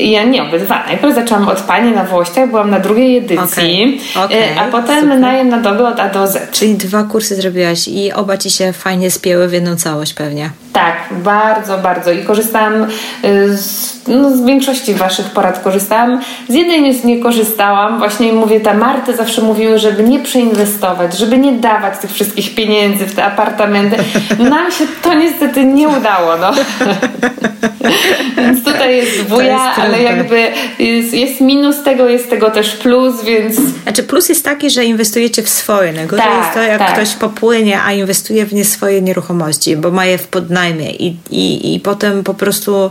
[0.00, 0.84] Ja nie, obydwa.
[0.86, 5.20] Najpierw zaczęłam od Pani na Włościach, byłam na drugiej edycji, okay, okay, a potem super.
[5.20, 6.50] najem na dobę od A do Z.
[6.50, 10.50] Czyli dwa kursy zrobiłaś i oba Ci się fajnie spięły w jedną całość pewnie.
[10.72, 12.12] Tak, bardzo, bardzo.
[12.12, 16.20] I korzystałam y, z, no, z większości Waszych porad korzystałam.
[16.48, 17.98] Z jednej nie korzystałam.
[17.98, 23.06] Właśnie mówię, ta Marty zawsze mówiły, żeby nie przeinwestować, żeby nie dawać tych wszystkich pieniędzy
[23.06, 23.96] w te apartamenty.
[24.38, 26.36] Nam się to niestety nie udało.
[26.36, 26.52] No.
[28.36, 33.56] Więc tutaj jest wuja, ale jakby jest, jest, minus tego, jest tego też plus, więc...
[33.82, 35.92] Znaczy plus jest taki, że inwestujecie w swoje.
[35.92, 36.92] Najgorzej tak, jest to, jak tak.
[36.92, 41.74] ktoś popłynie, a inwestuje w nie swoje nieruchomości, bo ma je w podnajmie i, i,
[41.74, 42.90] i potem po prostu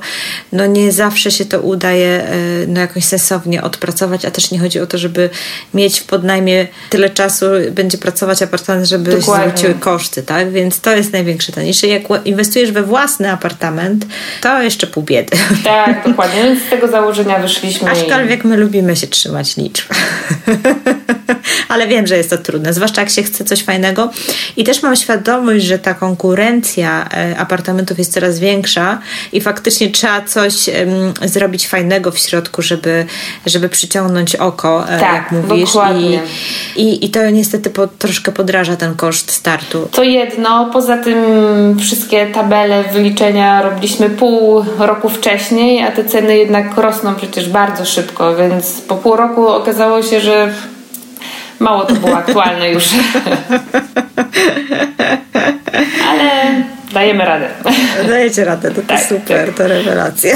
[0.51, 2.33] no nie zawsze się to udaje e,
[2.67, 5.29] no jakoś sensownie odpracować, a też nie chodzi o to, żeby
[5.73, 9.45] mieć w podnajmie tyle czasu, będzie pracować apartament, żeby Dokładnie.
[9.45, 10.51] się zwróciły koszty, tak?
[10.51, 11.61] Więc to jest największe to.
[11.61, 14.05] Jeśli jak inwestujesz we własny apartament,
[14.41, 15.37] to jeszcze pół biedy.
[15.63, 16.43] Tak, dokładnie.
[16.43, 17.91] Więc z tego założenia wyszliśmy.
[17.91, 19.85] Aczkolwiek my lubimy się trzymać liczb.
[21.67, 24.11] Ale wiem, że jest to trudne, zwłaszcza jak się chce coś fajnego.
[24.57, 28.99] I też mam świadomość, że ta konkurencja e, apartamentów jest coraz większa
[29.31, 33.05] i faktycznie trzeba coś um, zrobić fajnego w środku, żeby,
[33.45, 35.73] żeby przyciągnąć oko, e, tak, jak mówisz.
[35.73, 36.19] Dokładnie.
[36.75, 39.89] I, i, I to niestety po, troszkę podraża ten koszt startu.
[39.91, 41.17] To jedno, poza tym
[41.79, 48.35] wszystkie tabele, wyliczenia robiliśmy pół roku wcześniej, a te ceny jednak rosną przecież bardzo szybko,
[48.35, 50.53] więc po pół roku okazało się, że
[51.59, 52.89] mało to było aktualne już.
[56.97, 57.47] Dajemy radę.
[58.07, 59.57] Dajecie radę, to, to tak, super, tak.
[59.57, 60.35] to rewelacja.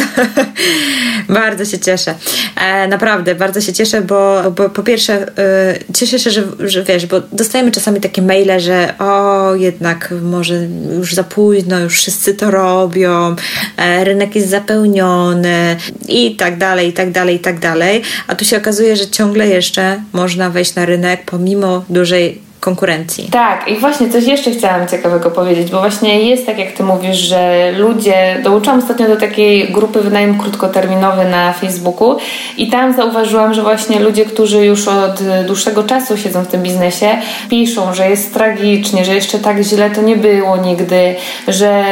[1.30, 2.16] bardzo się cieszę.
[2.56, 7.06] E, naprawdę, bardzo się cieszę, bo, bo po pierwsze e, cieszę się, że, że wiesz,
[7.06, 10.56] bo dostajemy czasami takie maile, że o, jednak może
[10.98, 13.36] już za późno, już wszyscy to robią,
[13.78, 18.02] e, rynek jest zapełniony i tak dalej, i tak dalej, i tak dalej.
[18.28, 23.30] A tu się okazuje, że ciągle jeszcze można wejść na rynek pomimo dużej konkurencji.
[23.32, 27.18] Tak, i właśnie coś jeszcze chciałam ciekawego powiedzieć, bo właśnie jest tak, jak ty mówisz,
[27.18, 32.18] że ludzie, dołączyłam ostatnio do takiej grupy wynajem krótkoterminowy na Facebooku
[32.58, 37.08] i tam zauważyłam, że właśnie ludzie, którzy już od dłuższego czasu siedzą w tym biznesie,
[37.50, 41.16] piszą, że jest tragicznie, że jeszcze tak źle to nie było nigdy,
[41.48, 41.86] że,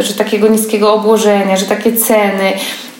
[0.00, 2.52] że takiego niskiego obłożenia, że takie ceny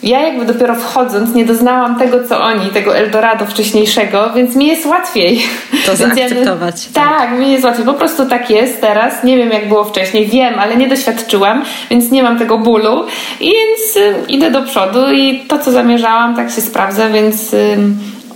[0.03, 4.87] ja jakby dopiero wchodząc nie doznałam tego, co oni, tego Eldorado wcześniejszego, więc mi jest
[4.87, 5.43] łatwiej.
[5.87, 6.87] To zaakceptować.
[6.87, 7.19] Ja, tak.
[7.19, 7.87] tak, mi jest łatwiej.
[7.87, 9.25] Po prostu tak jest teraz.
[9.25, 10.27] Nie wiem, jak było wcześniej.
[10.27, 13.07] Wiem, ale nie doświadczyłam, więc nie mam tego bólu.
[13.41, 17.55] I więc y, idę do przodu i to, co zamierzałam, tak się sprawdza, więc...
[17.55, 17.77] Y,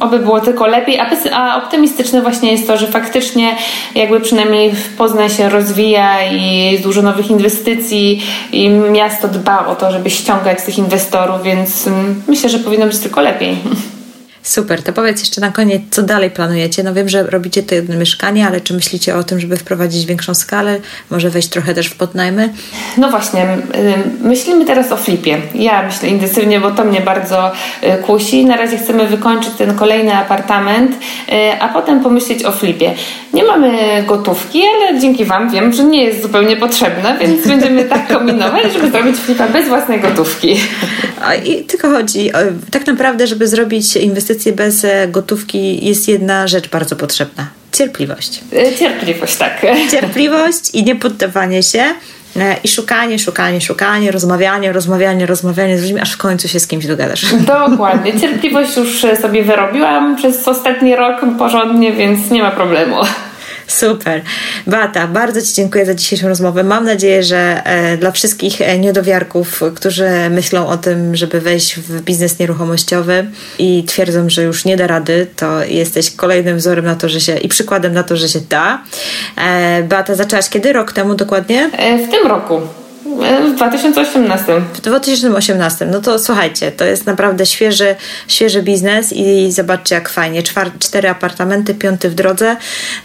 [0.00, 3.56] oby było tylko lepiej, a, a optymistyczne właśnie jest to, że faktycznie
[3.94, 8.22] jakby przynajmniej Poznań się rozwija i jest dużo nowych inwestycji
[8.52, 12.98] i miasto dba o to, żeby ściągać tych inwestorów, więc mm, myślę, że powinno być
[12.98, 13.56] tylko lepiej.
[14.46, 16.82] Super, to powiedz jeszcze na koniec, co dalej planujecie?
[16.82, 20.34] No wiem, że robicie to jedno mieszkanie, ale czy myślicie o tym, żeby wprowadzić większą
[20.34, 20.80] skalę?
[21.10, 22.52] Może wejść trochę też w podnajmy?
[22.96, 23.46] No właśnie,
[24.20, 25.38] myślimy teraz o flipie.
[25.54, 28.44] Ja myślę intensywnie, bo to mnie bardzo y, kusi.
[28.44, 32.94] Na razie chcemy wykończyć ten kolejny apartament, y, a potem pomyśleć o flipie.
[33.34, 38.08] Nie mamy gotówki, ale dzięki Wam wiem, że nie jest zupełnie potrzebna, więc będziemy tak
[38.08, 40.56] kombinować, żeby zrobić flipa bez własnej gotówki.
[41.44, 42.30] I tylko chodzi,
[42.70, 48.40] tak naprawdę, żeby zrobić inwestycję bez e, gotówki jest jedna rzecz bardzo potrzebna Cierpliwość.
[48.78, 49.66] Cierpliwość, tak.
[49.92, 51.84] Cierpliwość i niepoddawanie się
[52.40, 56.66] E, i szukanie, szukanie, szukanie, rozmawianie, rozmawianie, rozmawianie z ludźmi, aż w końcu się z
[56.66, 57.34] kimś dogadasz.
[57.70, 58.20] Dokładnie.
[58.20, 62.96] Cierpliwość już sobie wyrobiłam przez ostatni rok porządnie, więc nie ma problemu.
[63.66, 64.22] Super.
[64.66, 66.64] Bata, bardzo Ci dziękuję za dzisiejszą rozmowę.
[66.64, 72.00] Mam nadzieję, że e, dla wszystkich e, niedowiarków, którzy myślą o tym, żeby wejść w
[72.02, 73.26] biznes nieruchomościowy
[73.58, 77.36] i twierdzą, że już nie da rady, to jesteś kolejnym wzorem na to, że się
[77.36, 78.82] i przykładem na to, że się da.
[79.36, 80.72] E, Bata, zaczęłaś kiedy?
[80.72, 81.70] Rok temu dokładnie?
[82.08, 82.60] W tym roku.
[83.52, 84.60] W 2018.
[84.74, 85.86] W 2018.
[85.86, 87.96] No to słuchajcie, to jest naprawdę świeży,
[88.28, 90.42] świeży biznes i zobaczcie jak fajnie.
[90.42, 92.56] Czwar, cztery apartamenty, piąty w drodze.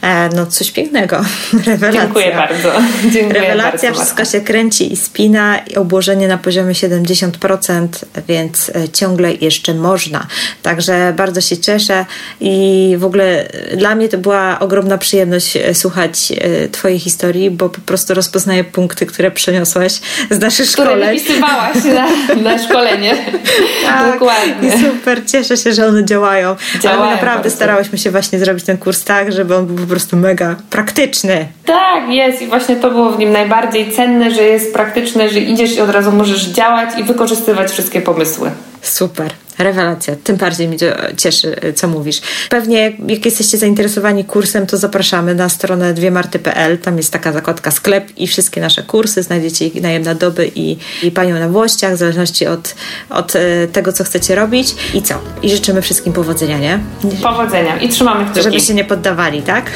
[0.02, 1.22] E, no coś pięknego.
[1.66, 2.02] Rewelacja.
[2.02, 2.72] Dziękuję bardzo.
[3.14, 7.88] Dziękuję Rewelacja, bardzo, wszystko się kręci i spina i obłożenie na poziomie 70%,
[8.28, 10.28] więc e, ciągle jeszcze można.
[10.62, 12.06] Także bardzo się cieszę
[12.42, 13.48] i w ogóle
[13.78, 18.64] dla mnie to była ogromna przyjemność e, słuchać e, Twojej historii, bo po prostu rozpoznaję
[18.64, 20.92] punkty, które przeniosłaś z naszych szkoleń.
[20.92, 23.16] Które wypisywałaś na, na szkolenie.
[23.86, 24.70] tak, Dokładnie.
[24.70, 26.56] I super, cieszę się, że one działają.
[26.80, 30.18] działają Ale naprawdę starałyśmy się właśnie zrobić ten kurs tak, żeby on był po prostu
[30.18, 31.48] mega praktyczny.
[31.66, 35.76] Tak, jest i właśnie to było w nim najbardziej cenne, że jest praktyczne, że idziesz
[35.76, 38.52] i od razu możesz działać i wykorzystywać wszystkie pomysły.
[38.82, 39.32] Super.
[39.64, 40.16] Rewelacja.
[40.24, 40.78] Tym bardziej mnie
[41.18, 42.22] cieszy, co mówisz.
[42.50, 46.78] Pewnie jak jesteście zainteresowani kursem, to zapraszamy na stronę dwiemarty.pl.
[46.78, 49.24] Tam jest taka zakładka sklep i wszystkie nasze kursy.
[49.24, 52.76] Znajdziecie ich najem na doby i, i panią na włościach, w zależności od,
[53.10, 54.76] od e, tego, co chcecie robić.
[54.94, 55.16] I co?
[55.42, 56.80] I życzymy wszystkim powodzenia, nie?
[57.24, 57.78] Powodzenia.
[57.78, 58.42] I trzymamy kciuki.
[58.42, 59.72] Żeby się nie poddawali, tak?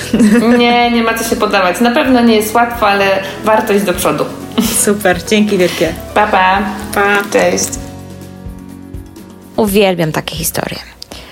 [0.59, 1.81] Nie, nie ma co się poddawać.
[1.81, 3.05] Na pewno nie jest łatwo, ale
[3.43, 4.25] warto iść do przodu.
[4.86, 5.23] Super.
[5.29, 5.93] Dzięki wielkie.
[6.13, 6.61] Pa, pa.
[6.93, 7.23] Pa.
[7.33, 7.84] Cześć.
[9.56, 10.80] Uwielbiam takie historie.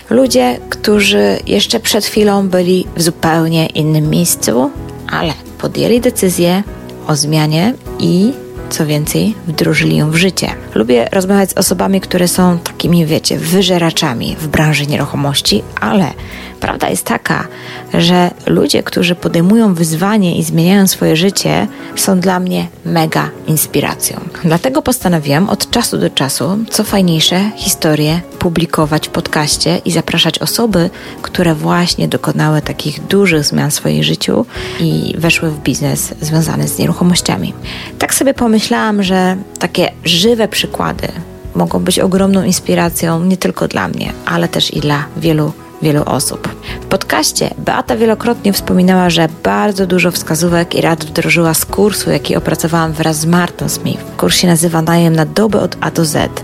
[0.10, 4.72] Ludzie, którzy jeszcze przed chwilą byli w zupełnie innym miejscu,
[5.10, 6.64] ale podjęli decyzję
[7.08, 8.34] o zmianie i
[8.70, 10.56] co więcej, wdrożyli ją w życie.
[10.76, 16.14] Lubię rozmawiać z osobami, które są takimi, wiecie, wyżeraczami w branży nieruchomości, ale
[16.60, 17.48] prawda jest taka,
[17.94, 24.20] że ludzie, którzy podejmują wyzwanie i zmieniają swoje życie, są dla mnie mega inspiracją.
[24.44, 30.90] Dlatego postanowiłam od czasu do czasu, co fajniejsze, historie publikować w podcaście i zapraszać osoby,
[31.22, 34.46] które właśnie dokonały takich dużych zmian w swoim życiu
[34.80, 37.54] i weszły w biznes związany z nieruchomościami.
[38.00, 41.07] Tak sobie pomyślałam, że takie żywe przykłady
[41.55, 45.51] mogą być ogromną inspiracją nie tylko dla mnie, ale też i dla wielu
[45.82, 46.47] wielu osób.
[46.82, 52.36] W podcaście Beata wielokrotnie wspominała, że bardzo dużo wskazówek i rad wdrożyła z kursu, jaki
[52.36, 54.03] opracowałam wraz z Martą Smith.
[54.18, 56.43] Kurs się nazywa Najem na dobę od A do Z.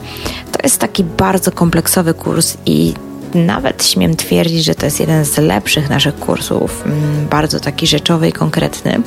[0.52, 2.94] To jest taki bardzo kompleksowy kurs i
[3.36, 8.30] nawet śmiem twierdzić, że to jest jeden z lepszych naszych kursów, mm, bardzo taki rzeczowy
[8.30, 9.02] i konkretny,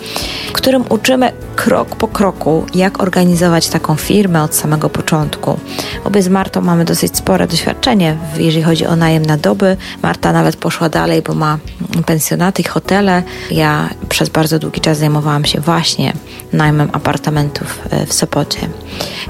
[0.49, 5.59] w którym uczymy krok po kroku, jak organizować taką firmę od samego początku.
[6.05, 9.77] Obie z Martą mamy dosyć spore doświadczenie, jeżeli chodzi o najem na doby.
[10.03, 11.59] Marta nawet poszła dalej, bo ma
[12.07, 13.23] pensjonaty i hotele.
[13.51, 16.13] Ja przez bardzo długi czas zajmowałam się właśnie
[16.53, 18.59] najmem apartamentów e, w Sopocie.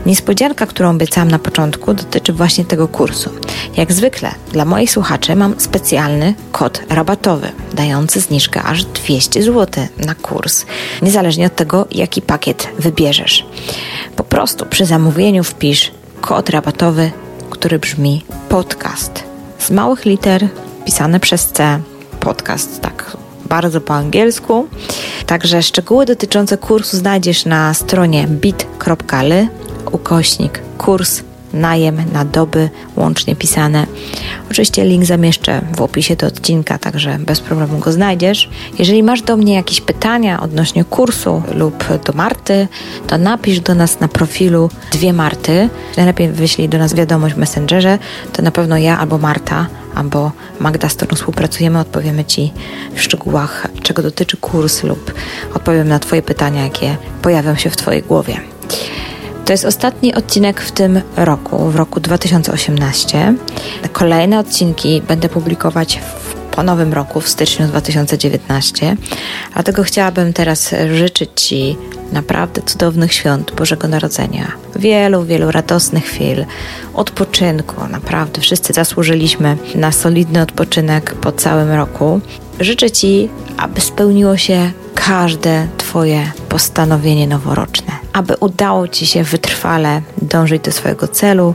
[0.07, 3.31] Niespodzianka, którą obiecałam na początku, dotyczy właśnie tego kursu.
[3.77, 10.15] Jak zwykle, dla moich słuchaczy mam specjalny kod rabatowy, dający zniżkę aż 200 zł na
[10.15, 10.67] kurs,
[11.03, 13.47] niezależnie od tego, jaki pakiet wybierzesz.
[14.17, 17.11] Po prostu przy zamówieniu wpisz kod rabatowy,
[17.51, 19.25] który brzmi podcast.
[19.59, 20.49] Z małych liter,
[20.85, 21.81] pisane przez C,
[22.21, 23.17] podcast, tak
[23.49, 24.69] bardzo po angielsku.
[25.27, 29.49] Także szczegóły dotyczące kursu znajdziesz na stronie bit.ly
[29.93, 31.23] ukośnik kurs
[31.53, 33.87] najem na doby, łącznie pisane.
[34.51, 38.49] Oczywiście link zamieszczę w opisie do odcinka, także bez problemu go znajdziesz.
[38.79, 42.69] Jeżeli masz do mnie jakieś pytania odnośnie kursu lub do Marty,
[43.07, 45.69] to napisz do nas na profilu dwie Marty.
[45.97, 47.99] Najlepiej wyślij do nas wiadomość w Messengerze,
[48.33, 52.53] to na pewno ja albo Marta albo Magda, z którą współpracujemy, odpowiemy Ci
[52.95, 55.15] w szczegółach, czego dotyczy kurs lub
[55.55, 58.52] odpowiem na Twoje pytania, jakie pojawią się w Twojej głowie.
[59.45, 63.35] To jest ostatni odcinek w tym roku, w roku 2018.
[63.93, 68.97] Kolejne odcinki będę publikować w, po nowym roku, w styczniu 2019.
[69.55, 71.77] Dlatego chciałabym teraz życzyć Ci
[72.13, 74.53] naprawdę cudownych świąt Bożego Narodzenia.
[74.77, 76.45] Wielu, wielu radosnych chwil,
[76.95, 77.87] odpoczynku.
[77.91, 82.21] Naprawdę wszyscy zasłużyliśmy na solidny odpoczynek po całym roku.
[82.61, 90.63] Życzę Ci, aby spełniło się każde Twoje postanowienie noworoczne, aby udało Ci się wytrwale dążyć
[90.63, 91.55] do swojego celu,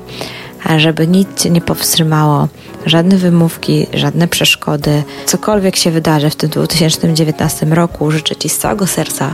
[0.78, 2.48] żeby nic Cię nie powstrzymało,
[2.86, 8.88] żadne wymówki, żadne przeszkody, cokolwiek się wydarzy w tym 2019 roku, życzę Ci z całego
[8.88, 9.34] serca,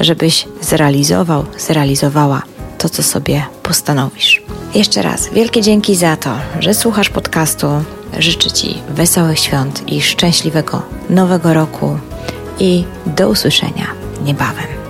[0.00, 2.42] żebyś zrealizował, zrealizowała
[2.78, 4.42] to, co sobie postanowisz.
[4.74, 7.66] Jeszcze raz, wielkie dzięki za to, że słuchasz podcastu.
[8.18, 11.98] Życzę Ci wesołych świąt i szczęśliwego nowego roku
[12.58, 13.86] i do usłyszenia
[14.24, 14.81] niebawem.